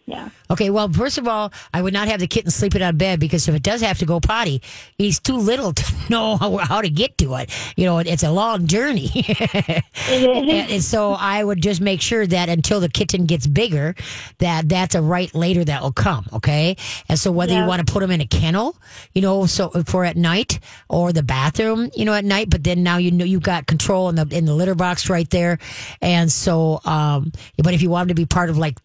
[0.05, 0.31] yeah.
[0.51, 3.49] Okay, well, first of all, I would not have the kitten sleeping on bed because
[3.49, 4.61] if it does have to go potty,
[4.99, 7.51] he's too little to know how, how to get to it.
[7.77, 9.11] You know, it's a long journey.
[10.09, 13.95] And, and so I would just make sure that until the kitten gets bigger,
[14.38, 16.27] that that's a right later that will come.
[16.33, 16.77] Okay.
[17.09, 18.77] And so whether you want to put him in a kennel,
[19.15, 22.83] you know, so for at night or the bathroom, you know, at night, but then
[22.83, 25.59] now you know you've got control in the, in the litter box right there.
[26.01, 28.79] And so, um, but if you want him to be part of like,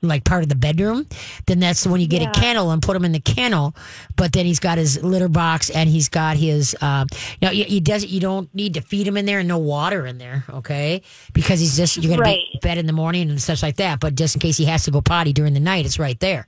[0.00, 1.06] like part of the bedroom,
[1.46, 2.30] then that's when you get Yeah.
[2.30, 3.74] a kennel and put him in the kennel.
[4.16, 6.76] But then he's got his litter box and he's got his.
[6.80, 7.04] Uh,
[7.42, 8.04] now he, he does.
[8.06, 11.02] You don't need to feed him in there and no water in there, okay?
[11.32, 12.40] Because he's just you're gonna Right.
[12.52, 13.98] be bed in the morning and such like that.
[14.00, 16.46] But just in case he has to go potty during the night, it's right there.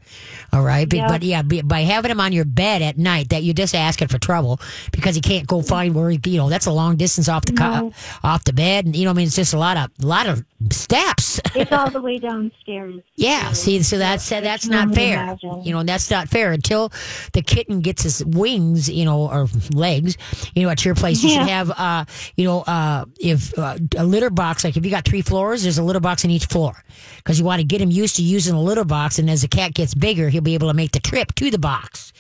[0.53, 0.89] All right.
[0.89, 1.09] But, Yeah.
[1.09, 4.09] but yeah, be- by having him on your bed at night, that you're just asking
[4.09, 4.61] for trouble
[4.93, 7.53] because he can't go find where he, you know that's a long distance off the
[7.53, 10.27] co- off the bed, and you know I mean it's just a lot of lot
[10.29, 11.41] of steps.
[11.55, 13.01] It's all the way downstairs.
[13.17, 15.23] Yeah, see, so that's that's not fair.
[15.23, 15.63] imagine.
[15.65, 16.91] You know, that's not fair until
[17.33, 20.17] the kitten gets his wings, you know, or legs.
[20.55, 22.05] You know, at your place, you should have, uh,
[22.37, 24.65] you know, uh, if uh, a litter box.
[24.65, 26.75] Like if you got three floors, there's a litter box in each floor
[27.17, 29.49] because you want to get him used to using a litter box, and as the
[29.49, 32.13] cat gets bigger, he'll be able to make the trip to the box.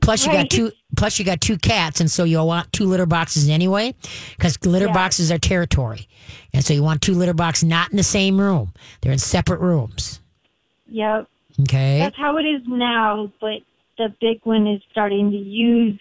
[0.00, 0.70] Plus, you got two.
[0.96, 3.94] Plus, you got two cats, and so you'll want two litter boxes anyway,
[4.36, 4.92] because litter Yeah.
[4.92, 6.08] boxes are territory,
[6.54, 9.60] and so you want two litter boxes not in the same room; they're in separate
[9.60, 10.20] rooms.
[10.88, 11.28] Yep.
[11.62, 11.98] Okay.
[11.98, 13.60] That's how it is now, but
[13.98, 16.00] the big one is starting to use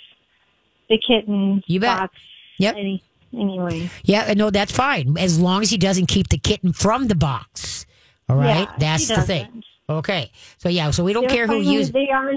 [0.90, 1.98] the kitten You bet.
[2.00, 2.16] box.
[2.58, 2.76] Yep.
[2.76, 3.90] Any, anyway.
[4.04, 7.86] Yeah, no, that's fine as long as he doesn't keep the kitten from the box.
[8.28, 9.64] All right, Yeah, that's the thing.
[9.88, 11.92] Okay, so yeah, so we don't They're care who uses.
[11.92, 12.34] They are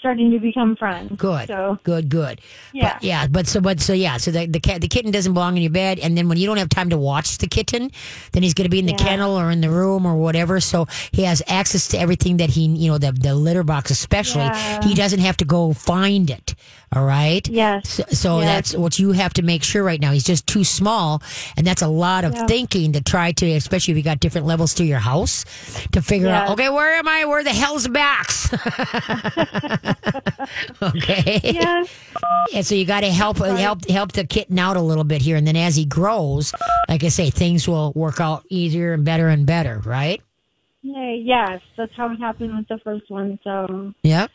[0.00, 1.12] starting to become friends.
[1.16, 2.40] Good, So good, good.
[2.72, 2.94] Yeah.
[2.94, 3.26] but, yeah.
[3.28, 4.16] But so, but so, yeah.
[4.16, 6.46] So the the cat, the kitten doesn't belong in your bed, and then when you
[6.46, 7.90] don't have time to watch the kitten,
[8.32, 9.04] then he's going to be in the Yeah.
[9.04, 10.58] kennel or in the room or whatever.
[10.60, 14.44] So he has access to everything that he, you know, the the litter box especially.
[14.44, 14.82] Yeah.
[14.82, 16.54] He doesn't have to go find it.
[16.92, 17.46] All right.
[17.48, 17.88] Yes.
[17.88, 18.46] So, so Yes.
[18.48, 20.10] that's what you have to make sure right now.
[20.10, 21.22] He's just too small,
[21.56, 22.46] and that's a lot of Yeah.
[22.46, 25.44] thinking to try to, especially if you got different levels to your house,
[25.92, 26.50] to figure out.
[26.50, 27.26] Okay, where am I?
[27.26, 28.50] Where the hell's box?
[30.82, 31.40] okay.
[31.42, 31.90] yes.
[32.54, 35.36] And so you got to help help help the kitten out a little bit here,
[35.36, 36.52] and then as he grows,
[36.88, 40.20] like I say, things will work out easier and better and better, right?
[40.82, 41.60] Yeah, yes.
[41.76, 43.38] That's how it happened with the first one.
[43.44, 44.30] So Yep.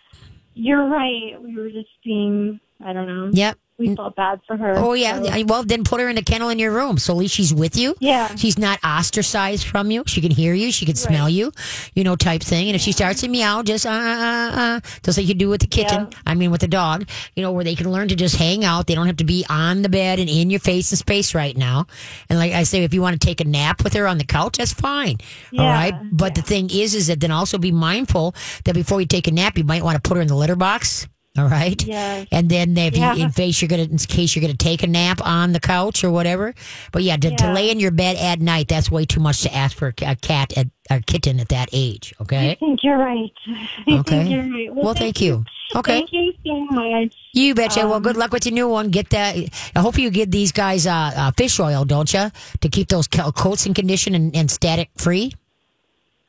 [0.54, 1.42] you're right.
[1.42, 3.30] We were just being, I don't know.
[3.34, 3.58] Yep.
[3.78, 4.74] We felt bad for her.
[4.78, 5.22] Oh yeah.
[5.22, 7.54] so- Well, then put her in a kennel in your room, so at least she's
[7.54, 7.96] with you.
[8.00, 8.34] Yeah.
[8.36, 10.04] She's not ostracized from you.
[10.08, 10.72] She can hear you.
[10.72, 11.52] She can smell you,
[11.94, 12.68] you know, type thing.
[12.70, 15.60] And if she starts to meow, just uh, uh, uh, just like you do with
[15.62, 16.08] the kitten.
[16.10, 16.18] Yeah.
[16.26, 18.88] I mean, with the dog, you know, where they can learn to just hang out.
[18.88, 21.58] They don't have to be on the bed and in your face and space right
[21.58, 21.88] now.
[22.30, 24.26] And like I say, if you want to take a nap with her on the
[24.26, 25.18] couch, that's fine.
[25.52, 25.94] All Yeah, right.
[26.14, 29.32] But the thing is, is that then also be mindful that before you take a
[29.32, 31.82] nap, you might want to put her in the litter box All right.
[31.86, 32.28] Yes.
[32.32, 33.14] And then if Yeah.
[33.16, 36.04] you, in case you're gonna, in case you're gonna take a nap on the couch
[36.04, 36.54] or whatever.
[36.94, 39.54] But yeah, to, to lay in your bed at night, that's way too much to
[39.54, 42.14] ask for a cat at a kitten at that age.
[42.22, 42.52] Okay.
[42.52, 43.32] I think you're right.
[43.88, 44.04] I Okay.
[44.24, 44.74] think you're right.
[44.74, 45.44] Well, thank you.
[45.76, 46.00] Okay.
[46.00, 47.14] Thank you so much.
[47.34, 47.82] You betcha.
[47.82, 48.90] well, Um, good luck with your new one.
[48.92, 49.36] Get that.
[49.76, 53.08] I hope you get these guys uh, uh, fish oil, don't you, to keep those
[53.08, 55.34] coats in condition and, and static free.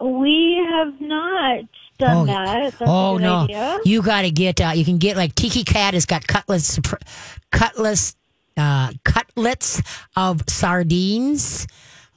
[0.00, 1.64] We have not
[1.98, 2.72] done Oh, that.
[2.78, 3.78] That's oh no, idea.
[3.84, 4.60] you got to get.
[4.60, 6.78] Uh, you can get like Tiki Cat has got cutlets,
[7.52, 8.16] cutlets,
[8.56, 9.82] uh, cutlets
[10.16, 11.66] of sardines.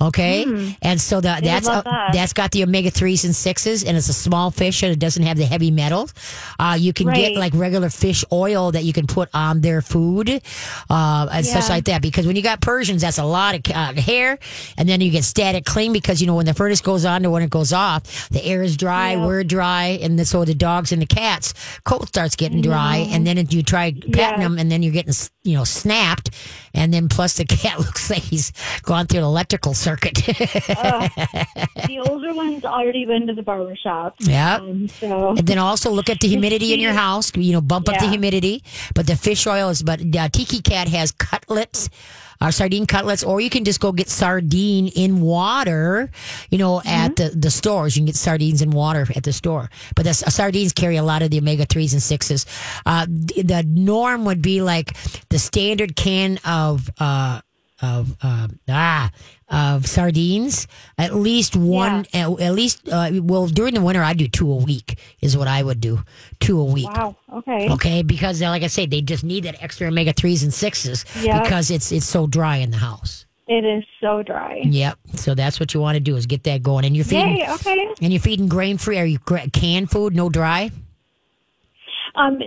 [0.01, 2.11] Okay, and so the, that's uh, that.
[2.13, 5.23] that's got the omega threes and sixes, and it's a small fish and it doesn't
[5.23, 6.13] have the heavy metals.
[6.57, 10.29] Uh, you can get like regular fish oil that you can put on their food,
[10.89, 11.75] uh, and stuff Yeah.
[11.75, 12.01] like that.
[12.01, 14.39] Because when you got Persians, that's a lot of uh, hair,
[14.77, 17.29] and then you get static clean because you know when the furnace goes on to
[17.29, 20.93] when it goes off, the air is dry, we're dry, and the, so the dogs
[20.93, 24.37] and the cats coat starts getting dry, and then you try petting Yeah.
[24.37, 26.29] them, and then you're getting you know snapped,
[26.73, 29.88] and then plus the cat looks like he's gone through an electrical circuit.
[31.87, 34.15] the older one's already been to the barber shop.
[34.19, 34.57] yeah.
[34.57, 37.31] Um, so And then also look at the humidity in your house.
[37.35, 38.63] You know, bump up the humidity.
[38.95, 39.83] But the fish oil is.
[39.83, 41.89] But uh, Tiki Cat has cutlets,
[42.41, 46.09] uh, sardine cutlets, or you can just go get sardine in water.
[46.49, 49.69] You know, at the the stores, you can get sardines in water at the store.
[49.95, 52.45] But the s- sardines carry a lot of the omega threes and sixes.
[52.85, 54.95] Uh, the, the norm would be like
[55.29, 56.89] the standard can of.
[57.81, 59.09] Of uh, ah
[59.49, 64.27] of sardines at least one at, at least uh, well during the winter i do
[64.27, 66.03] two a week is what i would do
[66.41, 67.15] two a week wow.
[67.33, 67.69] Okay.
[67.71, 71.41] okay because like i say they just need that extra omega 3s and 6s Yeah.
[71.41, 74.59] because it's it's so dry in the house It is so dry.
[74.65, 77.37] yep so that's what you want to do is get that going and you're feeding
[77.37, 77.49] Yay.
[77.53, 77.87] Okay.
[78.01, 79.19] and you're feeding grain free are you
[79.53, 80.69] canned food no dry
[82.15, 82.39] Um,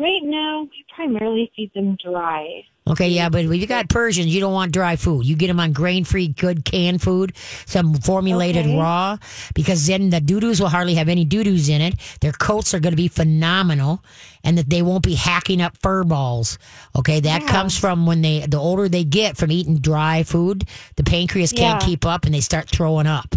[0.00, 2.64] right now we primarily feed them dry.
[2.88, 5.26] Okay, yeah, but when you got Persians, you don't want dry food.
[5.26, 7.34] You get them on grain-free, good canned food,
[7.66, 8.76] some formulated Okay.
[8.78, 9.18] raw,
[9.54, 11.94] because then the doo-doos will hardly have any doo-doos in it.
[12.20, 14.02] Their coats are going to be phenomenal,
[14.42, 16.58] and that they won't be hacking up fur balls.
[16.96, 20.64] Okay, that comes from when they, the older they get from eating dry food,
[20.96, 21.86] the pancreas can't Yeah.
[21.86, 23.36] keep up and they start throwing up.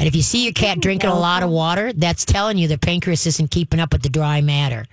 [0.00, 2.78] And if you see your cat drinking a lot of water, that's telling you the
[2.78, 4.86] pancreas isn't keeping up with the dry matter.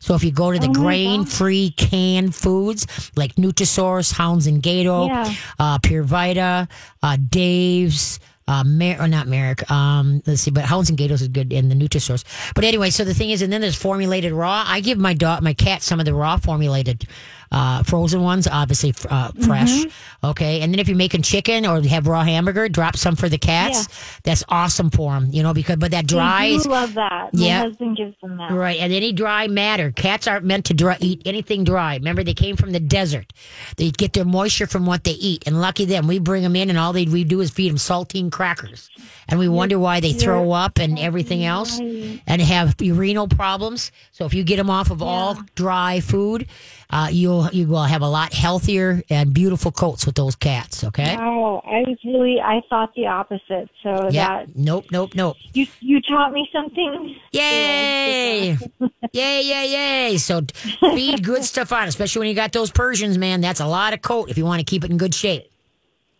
[0.00, 5.06] So if you go to the grain free canned foods like Nutrisource, Hounds and Gato,
[5.06, 5.34] Yeah.
[5.58, 6.68] uh, Pure Vita,
[7.02, 11.28] uh, Dave's, uh, Mer- or not Merrick, um, let's see, but Hounds and Gatos is
[11.28, 12.24] good in the Nutrisource.
[12.54, 14.64] But anyway, so the thing is, and then there's formulated raw.
[14.66, 17.06] I give my dog, my cat, some of the raw formulated,
[17.50, 19.70] uh, frozen ones, obviously, uh, fresh.
[19.70, 20.26] Mm-hmm.
[20.26, 20.60] Okay.
[20.60, 23.88] And then if you're making chicken or have raw hamburger, drop some for the cats.
[24.24, 27.32] That's awesome for them, you know, because, but that dry I love that.
[27.34, 27.60] My Yeah.
[27.62, 28.50] husband gives them that.
[28.50, 29.90] Right, and any dry matter.
[29.92, 31.94] Cats aren't meant to dry, eat anything dry.
[31.96, 33.32] Remember, they came from the desert.
[33.76, 36.06] They get their moisture from what they eat, and lucky them.
[36.06, 38.90] We bring them in, and all they we do is feed them saltine crackers,
[39.28, 43.92] and we wonder why they throw up and everything else, and have renal problems.
[44.12, 46.46] So if you get them off of all dry food,
[46.90, 50.84] uh, you'll you will have a lot healthier and beautiful coats with those cats.
[50.84, 51.16] Okay.
[51.16, 53.68] Wow, I was really I thought the opposite.
[53.82, 54.44] So Yeah.
[54.46, 54.86] that Nope.
[54.90, 55.14] Nope.
[55.14, 55.36] Nope.
[55.52, 57.14] you you taught me something.
[57.32, 58.50] Yay!
[59.12, 60.16] yay, yay, yay.
[60.16, 60.40] So
[60.80, 63.40] feed good stuff on, especially when you got those Persians, man.
[63.42, 65.50] That's a lot of coat if you want to keep it in good shape.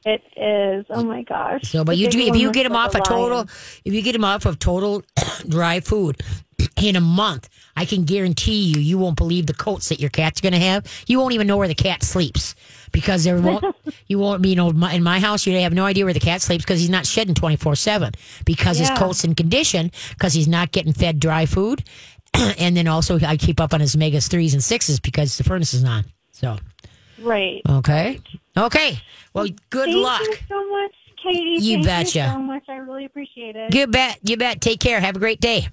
[0.05, 0.87] It is.
[0.91, 1.63] Oh my gosh.
[1.63, 3.43] So, but The you do, if you get them off a a total,
[3.85, 5.03] if you get them off of total
[5.49, 6.23] dry food
[6.83, 10.41] in a month, I can guarantee you, you won't believe the coats that your cat's
[10.41, 10.87] going to have.
[11.07, 12.55] You won't even know where the cat sleeps
[12.93, 13.65] because there won't,
[14.07, 16.43] you won't be, you know, in my house, you have no idea where the cat
[16.43, 18.13] sleeps because he's not shedding 24 seven
[18.45, 21.85] because his coat's in condition because he's not getting fed dry food.
[22.59, 25.75] and then also I keep up on his megas threes and sixes because the furnace
[25.75, 26.05] is on.
[26.33, 26.59] So,
[27.21, 27.63] Right.
[27.69, 28.21] okay.
[28.57, 28.99] Okay.
[29.33, 30.21] Well, good Thank luck.
[30.23, 31.65] you so much, Katie.
[31.65, 32.19] You Thank betcha.
[32.21, 32.65] You so much.
[32.69, 33.75] I really appreciate it.
[33.75, 34.19] You bet.
[34.23, 34.61] You bet.
[34.61, 35.01] Take care.
[35.01, 35.69] Have a great day.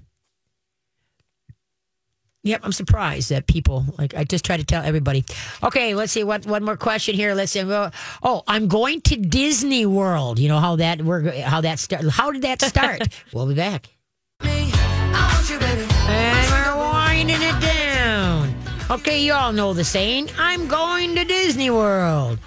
[2.46, 4.14] Yep, I'm surprised that people like.
[4.14, 5.26] I just try to tell everybody.
[5.64, 6.24] Okay, let's see.
[6.24, 7.34] What one more question here?
[7.34, 7.64] Let's see.
[7.66, 10.38] Oh, I'm going to Disney World.
[10.38, 12.08] You know how that we're how that start.
[12.08, 13.02] How did that start?
[13.34, 13.90] we'll be back.
[14.42, 14.72] And
[16.52, 18.56] we're winding it down.
[18.92, 20.30] Okay, you all know the saying.
[20.38, 22.38] I'm going to Disney World.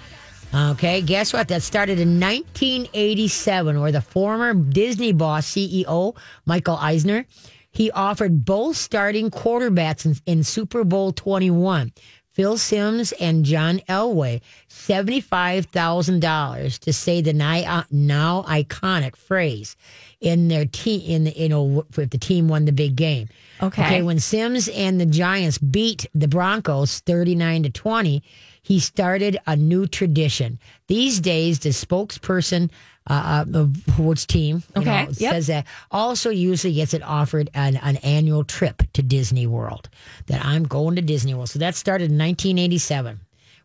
[0.55, 1.49] Okay, guess what?
[1.49, 7.25] That started in 1987, where the former Disney boss CEO Michael Eisner
[7.71, 11.91] he offered both starting quarterbacks in, in Super Bowl 21,
[12.39, 14.39] Phil Simms and John Elway,
[14.69, 19.75] $75,000 to say the uh, now iconic phrase
[20.21, 21.01] in their team.
[21.01, 23.27] In the, you know, if the team won the big game.
[23.61, 23.83] Okay.
[23.83, 24.01] Okay.
[24.03, 28.23] When Simms and the Giants beat the Broncos 39 to 20,
[28.61, 30.59] he started a new tradition.
[30.87, 32.71] These days, the spokesperson
[33.09, 35.03] uh, uh, of which team you Okay.
[35.05, 35.31] know, Yep.
[35.33, 39.89] says that also usually gets it offered an, an annual trip to Disney World.
[40.27, 41.49] That I'm going to Disney World.
[41.49, 43.19] So that started in 1987,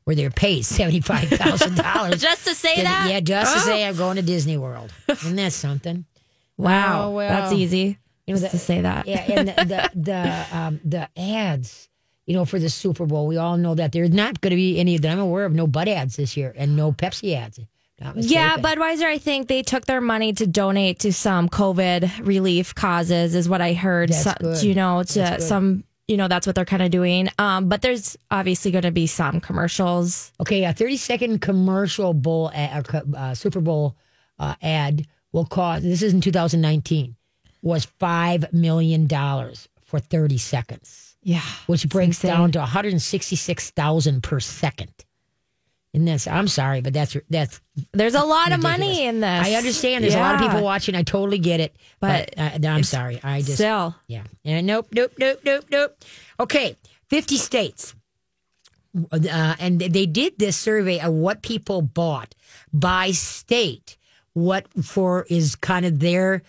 [0.05, 3.09] where they're paid seventy-five thousand dollars Just to say that?
[3.11, 3.65] Yeah, just to Oh.
[3.65, 4.93] say I'm going to Disney World.
[5.09, 6.05] Isn't that something?
[6.57, 7.09] Wow.
[7.09, 7.29] Oh, well.
[7.29, 7.99] That's easy.
[8.29, 9.09] You know, just the- to say that.
[9.09, 11.89] Yeah, and the the the, um, the ads,
[12.27, 14.79] you know, for the Super Bowl, we all know that there's not going to be
[14.79, 15.53] any that I'm aware of.
[15.53, 17.59] No Bud ads this year, and no Pepsi ads.
[18.17, 18.57] Yeah.
[18.57, 23.49] Budweiser, I think they took their money to donate to some COVID relief causes, is
[23.49, 24.13] what I heard.
[24.13, 24.33] So-
[24.63, 27.29] You know, to some, you know, that's what they're kind of doing.
[27.39, 30.33] Um, but there's obviously going to be some commercials.
[30.41, 33.97] okay, a 30 second commercial bowl ad, or uh, Super Bowl
[34.39, 35.83] uh, ad will cost.
[35.85, 37.15] This is in 2019.
[37.63, 41.17] Was five million dollars for 30 seconds.
[41.23, 41.41] Yeah.
[41.67, 42.31] which breaks insane.
[42.31, 44.93] down to 166,000 per second.
[45.95, 46.27] And this.
[46.27, 47.61] I'm sorry, but that's that's
[47.93, 49.47] There's a lot of money in this.
[49.47, 50.03] I understand.
[50.03, 50.97] There's a lot of people watching.
[50.97, 53.21] I totally get it, but, But uh, I'm sorry.
[53.23, 53.95] I just Still.
[54.09, 54.25] yeah.
[54.45, 55.97] And nope, nope, nope, nope, nope.
[56.41, 56.77] Okay,
[57.11, 57.95] 50 states.
[59.13, 62.35] Uh, and they did this survey of what people bought
[62.73, 63.97] by state.
[64.33, 66.43] What for is kind of their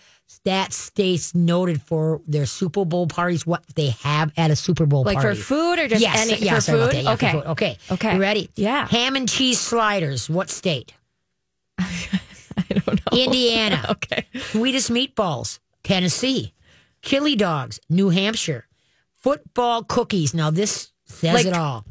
[0.46, 3.44] that states noted for their Super Bowl parties.
[3.44, 5.28] What they have at a Super Bowl Like party.
[5.30, 6.94] Like for food or just yes, any yeah, for food?
[6.94, 7.32] Yeah, for okay.
[7.32, 7.46] food.
[7.46, 8.14] okay, Okay.
[8.14, 8.48] You ready?
[8.54, 8.86] Yeah.
[8.88, 10.30] Ham and cheese sliders.
[10.30, 10.94] What state?
[11.78, 11.84] I
[12.70, 13.18] don't know.
[13.18, 13.84] Indiana.
[13.90, 14.26] Okay.
[14.52, 16.52] Sweetest meatballs, Tennessee.
[17.02, 18.66] Chili dogs, New Hampshire.
[19.16, 20.32] Football cookies.
[20.32, 21.84] Now this says Like- it all.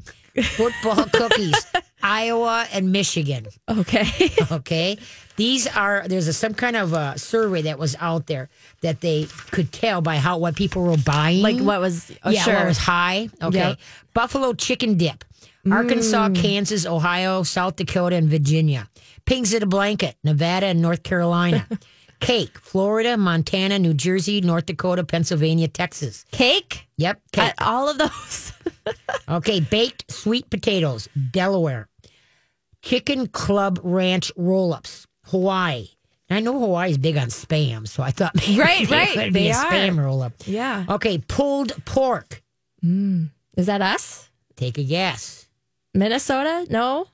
[0.43, 1.65] Football cookies,
[2.03, 3.47] Iowa and Michigan.
[3.69, 4.05] Okay.
[4.51, 4.97] Okay,
[5.38, 8.49] these are there's a, some kind of a survey that was out there
[8.81, 11.41] that they could tell by how what people were buying.
[11.41, 12.53] like what was oh, yeah, sure.
[12.55, 13.29] what was high.
[13.41, 13.79] Okay, Yep.
[14.13, 15.23] buffalo chicken dip,
[15.71, 16.36] Arkansas, Mm.
[16.41, 18.88] Kansas, Ohio, South Dakota, and Virginia.
[19.25, 21.67] Pigs in a blanket, Nevada and North Carolina.
[22.20, 26.26] Cake, Florida, Montana, New Jersey, North Dakota, Pennsylvania, Texas.
[26.32, 26.88] Cake?
[26.97, 27.53] Yep, cake.
[27.59, 28.51] Uh, all of those.
[29.28, 31.88] Okay, baked sweet potatoes, Delaware.
[32.84, 35.88] Chicken Club Ranch roll ups, Hawaii.
[36.30, 39.49] I know Hawaii's big on spam, so I thought maybe Right, right, would be they
[39.51, 39.66] a are.
[39.72, 40.34] spam roll up.
[40.45, 40.86] yeah.
[40.88, 42.43] Okay, pulled pork.
[42.84, 44.30] Is that us?
[44.55, 45.47] Take a guess.
[45.95, 46.68] Minnesota?
[46.70, 47.07] No.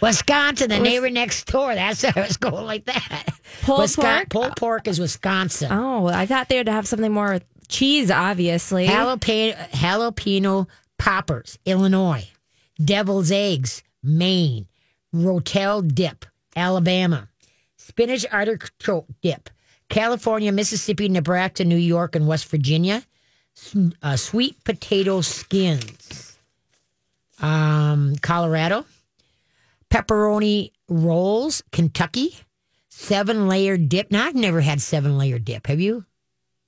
[0.00, 1.74] Wisconsin, the Was- neighbor next door.
[1.74, 3.28] That's why I was going like that.
[3.62, 4.30] Pulled Wisconsin, pork?
[4.30, 5.70] Pulled pork is Wisconsin.
[5.72, 8.86] Oh, I thought they would have something more with cheese, obviously.
[8.86, 10.66] Jalapeno, jalapeno
[10.98, 12.28] poppers, Illinois.
[12.82, 14.66] Devil's eggs, Maine.
[15.14, 16.24] Rotel dip,
[16.56, 17.28] Alabama.
[17.76, 19.50] Spinach artichoke dip,
[19.88, 23.02] California, Mississippi, Nebraska, New York, and West Virginia.
[24.02, 26.38] Uh, sweet potato skins,
[27.42, 28.86] um, Colorado.
[29.90, 32.36] Pepperoni rolls, Kentucky.
[32.88, 34.10] Seven layer dip.
[34.10, 35.66] Now I've never had seven layer dip.
[35.66, 36.04] Have you?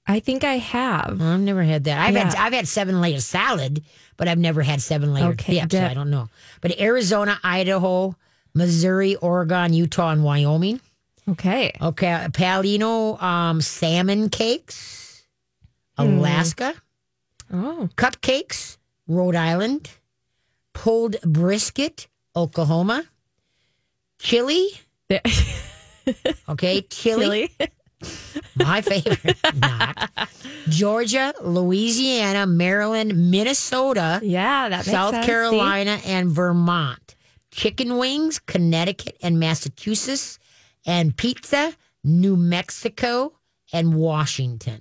[0.06, 1.20] I think I have.
[1.22, 1.98] I've never had that.
[2.00, 3.82] I've had I've had seven layer salad,
[4.16, 5.84] but I've never had seven layer Okay, dip, so.
[5.86, 6.28] I don't know.
[6.60, 8.16] But Arizona, Idaho,
[8.54, 10.80] Missouri, Oregon, Utah, and Wyoming.
[11.28, 11.72] Okay.
[11.80, 15.22] Okay, Palino um, salmon cakes,
[15.96, 16.74] Alaska,
[17.52, 17.88] Oh.
[17.96, 19.88] cupcakes, Rhode Island,
[20.72, 23.04] pulled brisket, Oklahoma,
[24.22, 24.68] chili.
[26.48, 27.70] Okay, chili, Chili.
[28.56, 29.36] my favorite.
[29.54, 30.10] Not
[30.68, 34.18] Georgia, Louisiana, Maryland, Minnesota.
[34.22, 35.26] yeah, that South sense.
[35.26, 37.14] Carolina and Vermont.
[37.52, 40.40] Chicken wings, Connecticut and Massachusetts.
[40.84, 43.32] And pizza, New Mexico
[43.72, 44.80] and Washington.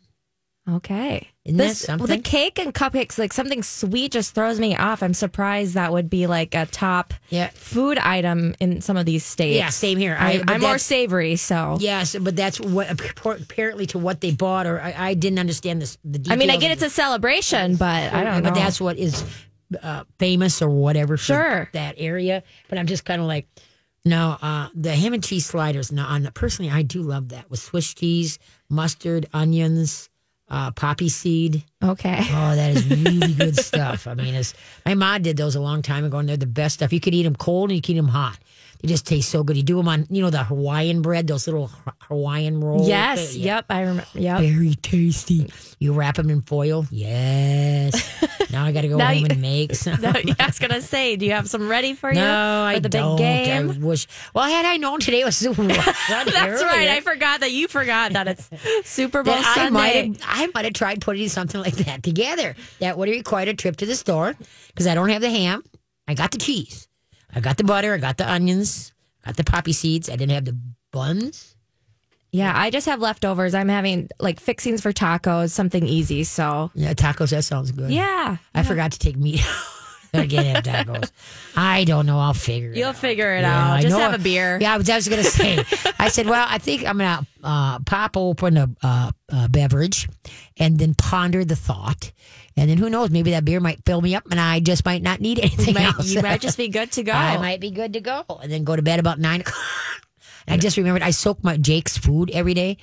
[0.69, 1.27] Okay.
[1.43, 5.01] Isn't This- well, the cake and cupcakes, like something sweet, just throws me off.
[5.01, 7.49] I'm surprised that would be like a top Yeah.
[7.55, 9.57] food item in some of these states.
[9.57, 10.15] Yeah, same here.
[10.19, 11.77] I, I, I'm more savory, so.
[11.79, 15.97] Yes, but that's what apparently to what they bought, or I, I didn't understand this.
[16.05, 18.49] The I mean, I get it's a celebration, but I don't know.
[18.51, 19.25] But that's what is
[19.81, 21.69] uh, famous or whatever for Sure.
[21.73, 22.43] that area.
[22.69, 23.47] But I'm just kind of like,
[24.05, 25.91] no, uh, the ham and cheese sliders.
[25.91, 28.37] No, on personally, I do love that with Swiss cheese,
[28.69, 30.09] mustard, onions,
[30.51, 31.63] uh, poppy seed.
[31.81, 32.19] okay.
[32.19, 34.05] Oh, that is really good stuff.
[34.05, 34.53] I mean, it's,
[34.85, 36.91] my mom did those a long time ago, and they're the best stuff.
[36.91, 38.37] You could eat them cold and you could eat them hot.
[38.81, 39.57] They just taste so good.
[39.57, 41.69] You do them on, you know, the Hawaiian bread, those little
[42.07, 42.87] Hawaiian rolls.
[42.87, 43.35] Yes.
[43.35, 43.55] Yeah.
[43.57, 43.65] Yep.
[43.69, 44.05] I remember.
[44.15, 44.39] Yep.
[44.41, 45.51] Very tasty.
[45.79, 46.85] You wrap them in foil.
[46.89, 47.93] Yes.
[48.51, 50.01] now I got to go home you- and make some.
[50.01, 52.15] No, yeah, I was gonna say, do you have some ready for you?
[52.19, 53.17] No, I for the don't.
[53.17, 53.69] big game.
[53.69, 54.07] I wish.
[54.33, 56.89] Well, had I known today was Super Bowl That's right.
[56.89, 58.49] I forgot that you forgot that it's
[58.89, 59.71] Super Bowl that I Sunday.
[59.71, 62.55] might have I might have tried putting something like that together.
[62.79, 64.35] That would have required a trip to the store
[64.67, 65.63] because I don't have the ham.
[66.07, 66.87] I got the cheese.
[67.33, 67.93] I got the butter.
[67.93, 68.93] I got the onions.
[69.25, 70.09] Got the poppy seeds.
[70.09, 70.57] I didn't have the
[70.91, 71.55] buns.
[72.31, 73.53] yeah, I just have leftovers.
[73.53, 76.23] I'm having like fixings for tacos, something easy.
[76.23, 77.29] So Yeah, tacos.
[77.31, 77.91] That sounds good.
[77.91, 79.41] yeah, I forgot to take meat.
[80.13, 81.11] I can't have tacos.
[81.55, 82.19] I don't know.
[82.19, 82.97] I'll figure it you'll out.
[82.97, 83.77] figure it Yeah, out.
[83.77, 84.57] I Just know have a beer.
[84.61, 85.63] Yeah, I was, I was going to say.
[85.99, 90.09] I said, well, I think I'm going to uh, pop open a, uh, a beverage
[90.57, 92.11] and then ponder the thought.
[92.57, 93.09] And then who knows?
[93.09, 95.73] Maybe that beer might fill me up and I just might not need anything You
[95.75, 96.09] might, else.
[96.09, 97.11] you might just be good to go.
[97.15, 98.23] I might be good to go.
[98.41, 99.63] And then go to bed about nine o'clock.
[100.45, 102.77] And I just remembered I soak my Jake's food every day.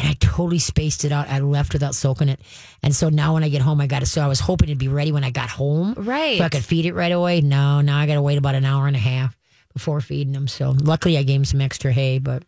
[0.00, 1.28] And I totally spaced it out.
[1.28, 2.40] I left without soaking it.
[2.82, 4.78] And so now when I get home, I got to, so I was hoping it'd
[4.78, 5.92] be ready when I got home.
[5.94, 6.38] Right.
[6.38, 7.42] So I could feed it right away.
[7.42, 9.36] No, now I got to wait about an hour and a half
[9.74, 10.48] before feeding them.
[10.48, 12.44] So luckily I gave him some extra hay, but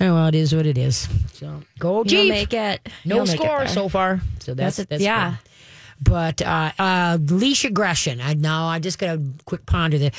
[0.00, 1.08] oh, well, it is what it is.
[1.32, 2.88] So go You'll make it.
[3.04, 4.20] no You'll make it score so far.
[4.38, 5.04] So that's, That's that's, it.
[5.04, 5.36] Yeah.
[6.00, 8.20] But uh, uh, leash aggression.
[8.20, 10.14] I now I just got to quick ponder that.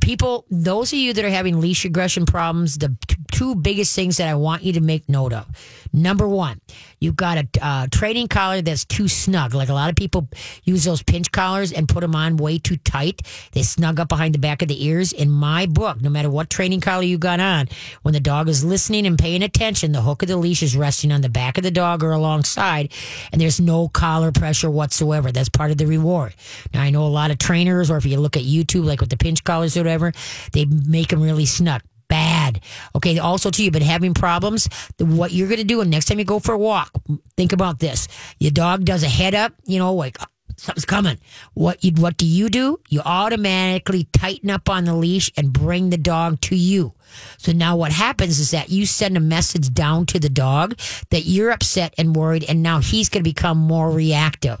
[0.00, 4.16] People, those of you that are having leash aggression problems, the t- two biggest things
[4.16, 5.46] that I want you to make note of.
[5.92, 6.60] Number one,
[7.00, 9.54] you've got a uh, training collar that's too snug.
[9.54, 10.28] Like a lot of people
[10.64, 13.22] use those pinch collars and put them on way too tight.
[13.52, 15.12] They snug up behind the back of the ears.
[15.12, 17.68] In my book, no matter what training collar you got on,
[18.02, 21.12] when the dog is listening and paying attention, the hook of the leash is resting
[21.12, 22.92] on the back of the dog or alongside,
[23.32, 25.32] and there's no collar pressure whatsoever.
[25.32, 26.34] That's part of the reward.
[26.72, 29.10] Now, I know a lot of trainers, or if you look at YouTube, like with
[29.10, 30.12] the pinch collars or whatever,
[30.52, 31.82] they make them really snug.
[32.08, 32.47] Bad.
[32.94, 33.18] Okay.
[33.18, 34.68] Also, too, you've been having problems.
[34.98, 36.90] What you're going to do, and next time you go for a walk,
[37.36, 38.08] think about this.
[38.38, 40.18] Your dog does a head up, you know, like
[40.56, 41.18] something's coming.
[41.54, 42.80] What you what do you do?
[42.88, 46.94] You automatically tighten up on the leash and bring the dog to you.
[47.38, 50.78] So now what happens is that you send a message down to the dog
[51.10, 54.58] that you're upset and worried, and now he's going to become more reactive.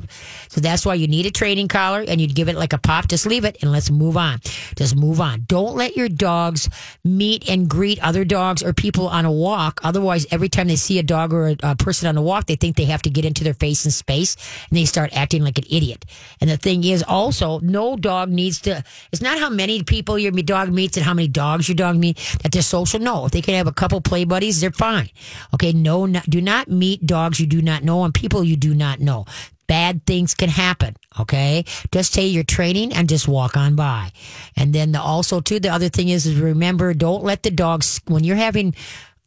[0.48, 3.08] So that's why you need a training collar and you'd give it like a pop.
[3.08, 4.40] Just leave it and let's move on.
[4.76, 5.44] Just move on.
[5.46, 6.68] Don't let your dogs
[7.04, 9.80] meet and greet other dogs or people on a walk.
[9.82, 12.56] Otherwise, every time they see a dog or a, a person on a walk, they
[12.56, 14.36] think they have to get into their face and space
[14.68, 16.04] and they start acting like an idiot.
[16.40, 18.82] And the thing is also, no dog needs to,
[19.12, 22.37] it's not how many people your dog meets and how many dogs your dog meets
[22.42, 23.00] that they're social.
[23.00, 25.10] No, if they can have a couple play buddies, they're fine.
[25.54, 25.72] Okay.
[25.72, 29.00] No, not, do not meet dogs you do not know and people you do not
[29.00, 29.26] know.
[29.66, 30.96] Bad things can happen.
[31.20, 31.64] Okay.
[31.92, 34.10] Just say you're training and just walk on by.
[34.56, 38.00] And then the, also too, the other thing is, is remember, don't let the dogs,
[38.06, 38.74] when you're having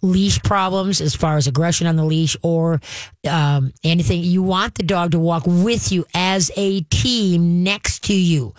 [0.02, 2.82] leash problems as far as aggression on the leash or
[3.30, 4.24] um, anything.
[4.24, 8.54] You want the dog to walk with you as a team next to you.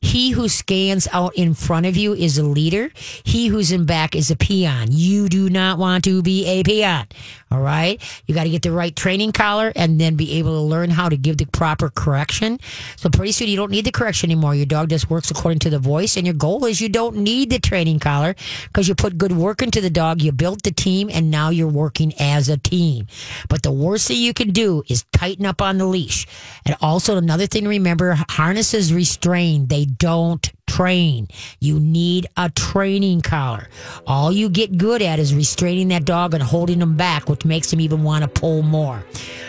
[0.00, 2.90] He who scans out in front of you is a leader.
[3.24, 4.88] He who's in back is a peon.
[4.90, 7.06] You do not want to be a peon.
[7.50, 8.00] All right.
[8.26, 11.08] You got to get the right training collar and then be able to learn how
[11.08, 12.60] to give the proper correction.
[12.96, 14.54] So pretty soon you don't need the correction anymore.
[14.54, 17.50] Your dog just works according to the voice and your goal is you don't need
[17.50, 18.34] the training collar
[18.64, 20.20] because you put good work into the dog.
[20.20, 23.06] You built the team and now you're working as a team.
[23.48, 26.26] But the worst thing you can do is tighten up on the leash.
[26.66, 29.68] And also another thing to remember, harnesses restrain.
[29.68, 31.28] They don't train.
[31.60, 33.68] You need a training collar.
[34.06, 37.70] All you get good at is restraining that dog and holding them back, which makes
[37.70, 39.04] them even want to pull more.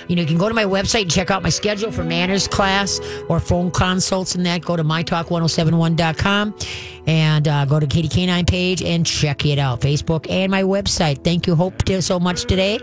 [0.08, 2.48] You know, you can go to my website and check out my schedule for manners
[2.48, 4.62] class or phone consults and that.
[4.62, 6.56] Go to mytalk1071.com
[7.06, 9.82] and uh, go to Katie Canine page and check it out.
[9.82, 11.24] Facebook and my website.
[11.24, 12.80] Thank you, Hope, so much today.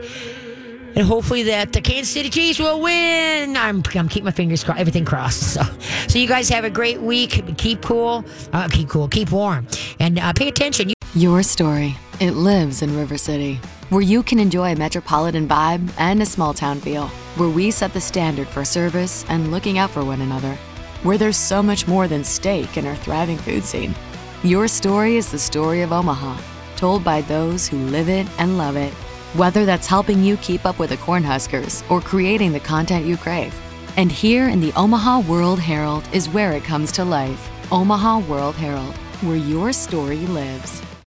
[0.97, 3.55] And hopefully that the Kansas City Chiefs will win.
[3.55, 5.53] I'm, I'm keeping my fingers crossed, everything crossed.
[5.53, 5.63] So,
[6.09, 7.57] so you guys have a great week.
[7.59, 8.25] Keep cool,
[8.55, 9.67] uh, keep cool, keep warm,
[10.01, 10.93] and uh, pay attention.
[11.15, 11.97] Your story.
[12.19, 16.55] It lives in River City, where you can enjoy a metropolitan vibe and a small
[16.55, 20.55] town feel, where we set the standard for service and looking out for one another,
[21.03, 23.95] where there's so much more than steak in our thriving food scene.
[24.43, 26.41] Your story is the story of Omaha,
[26.77, 28.95] told by those who live it and love it.
[29.37, 33.55] Whether that's helping you keep up with the Cornhuskers or creating the content you crave.
[33.99, 37.51] And here in the Omaha World Herald is where it comes to life.
[37.71, 40.81] Omaha World Herald, where your story lives.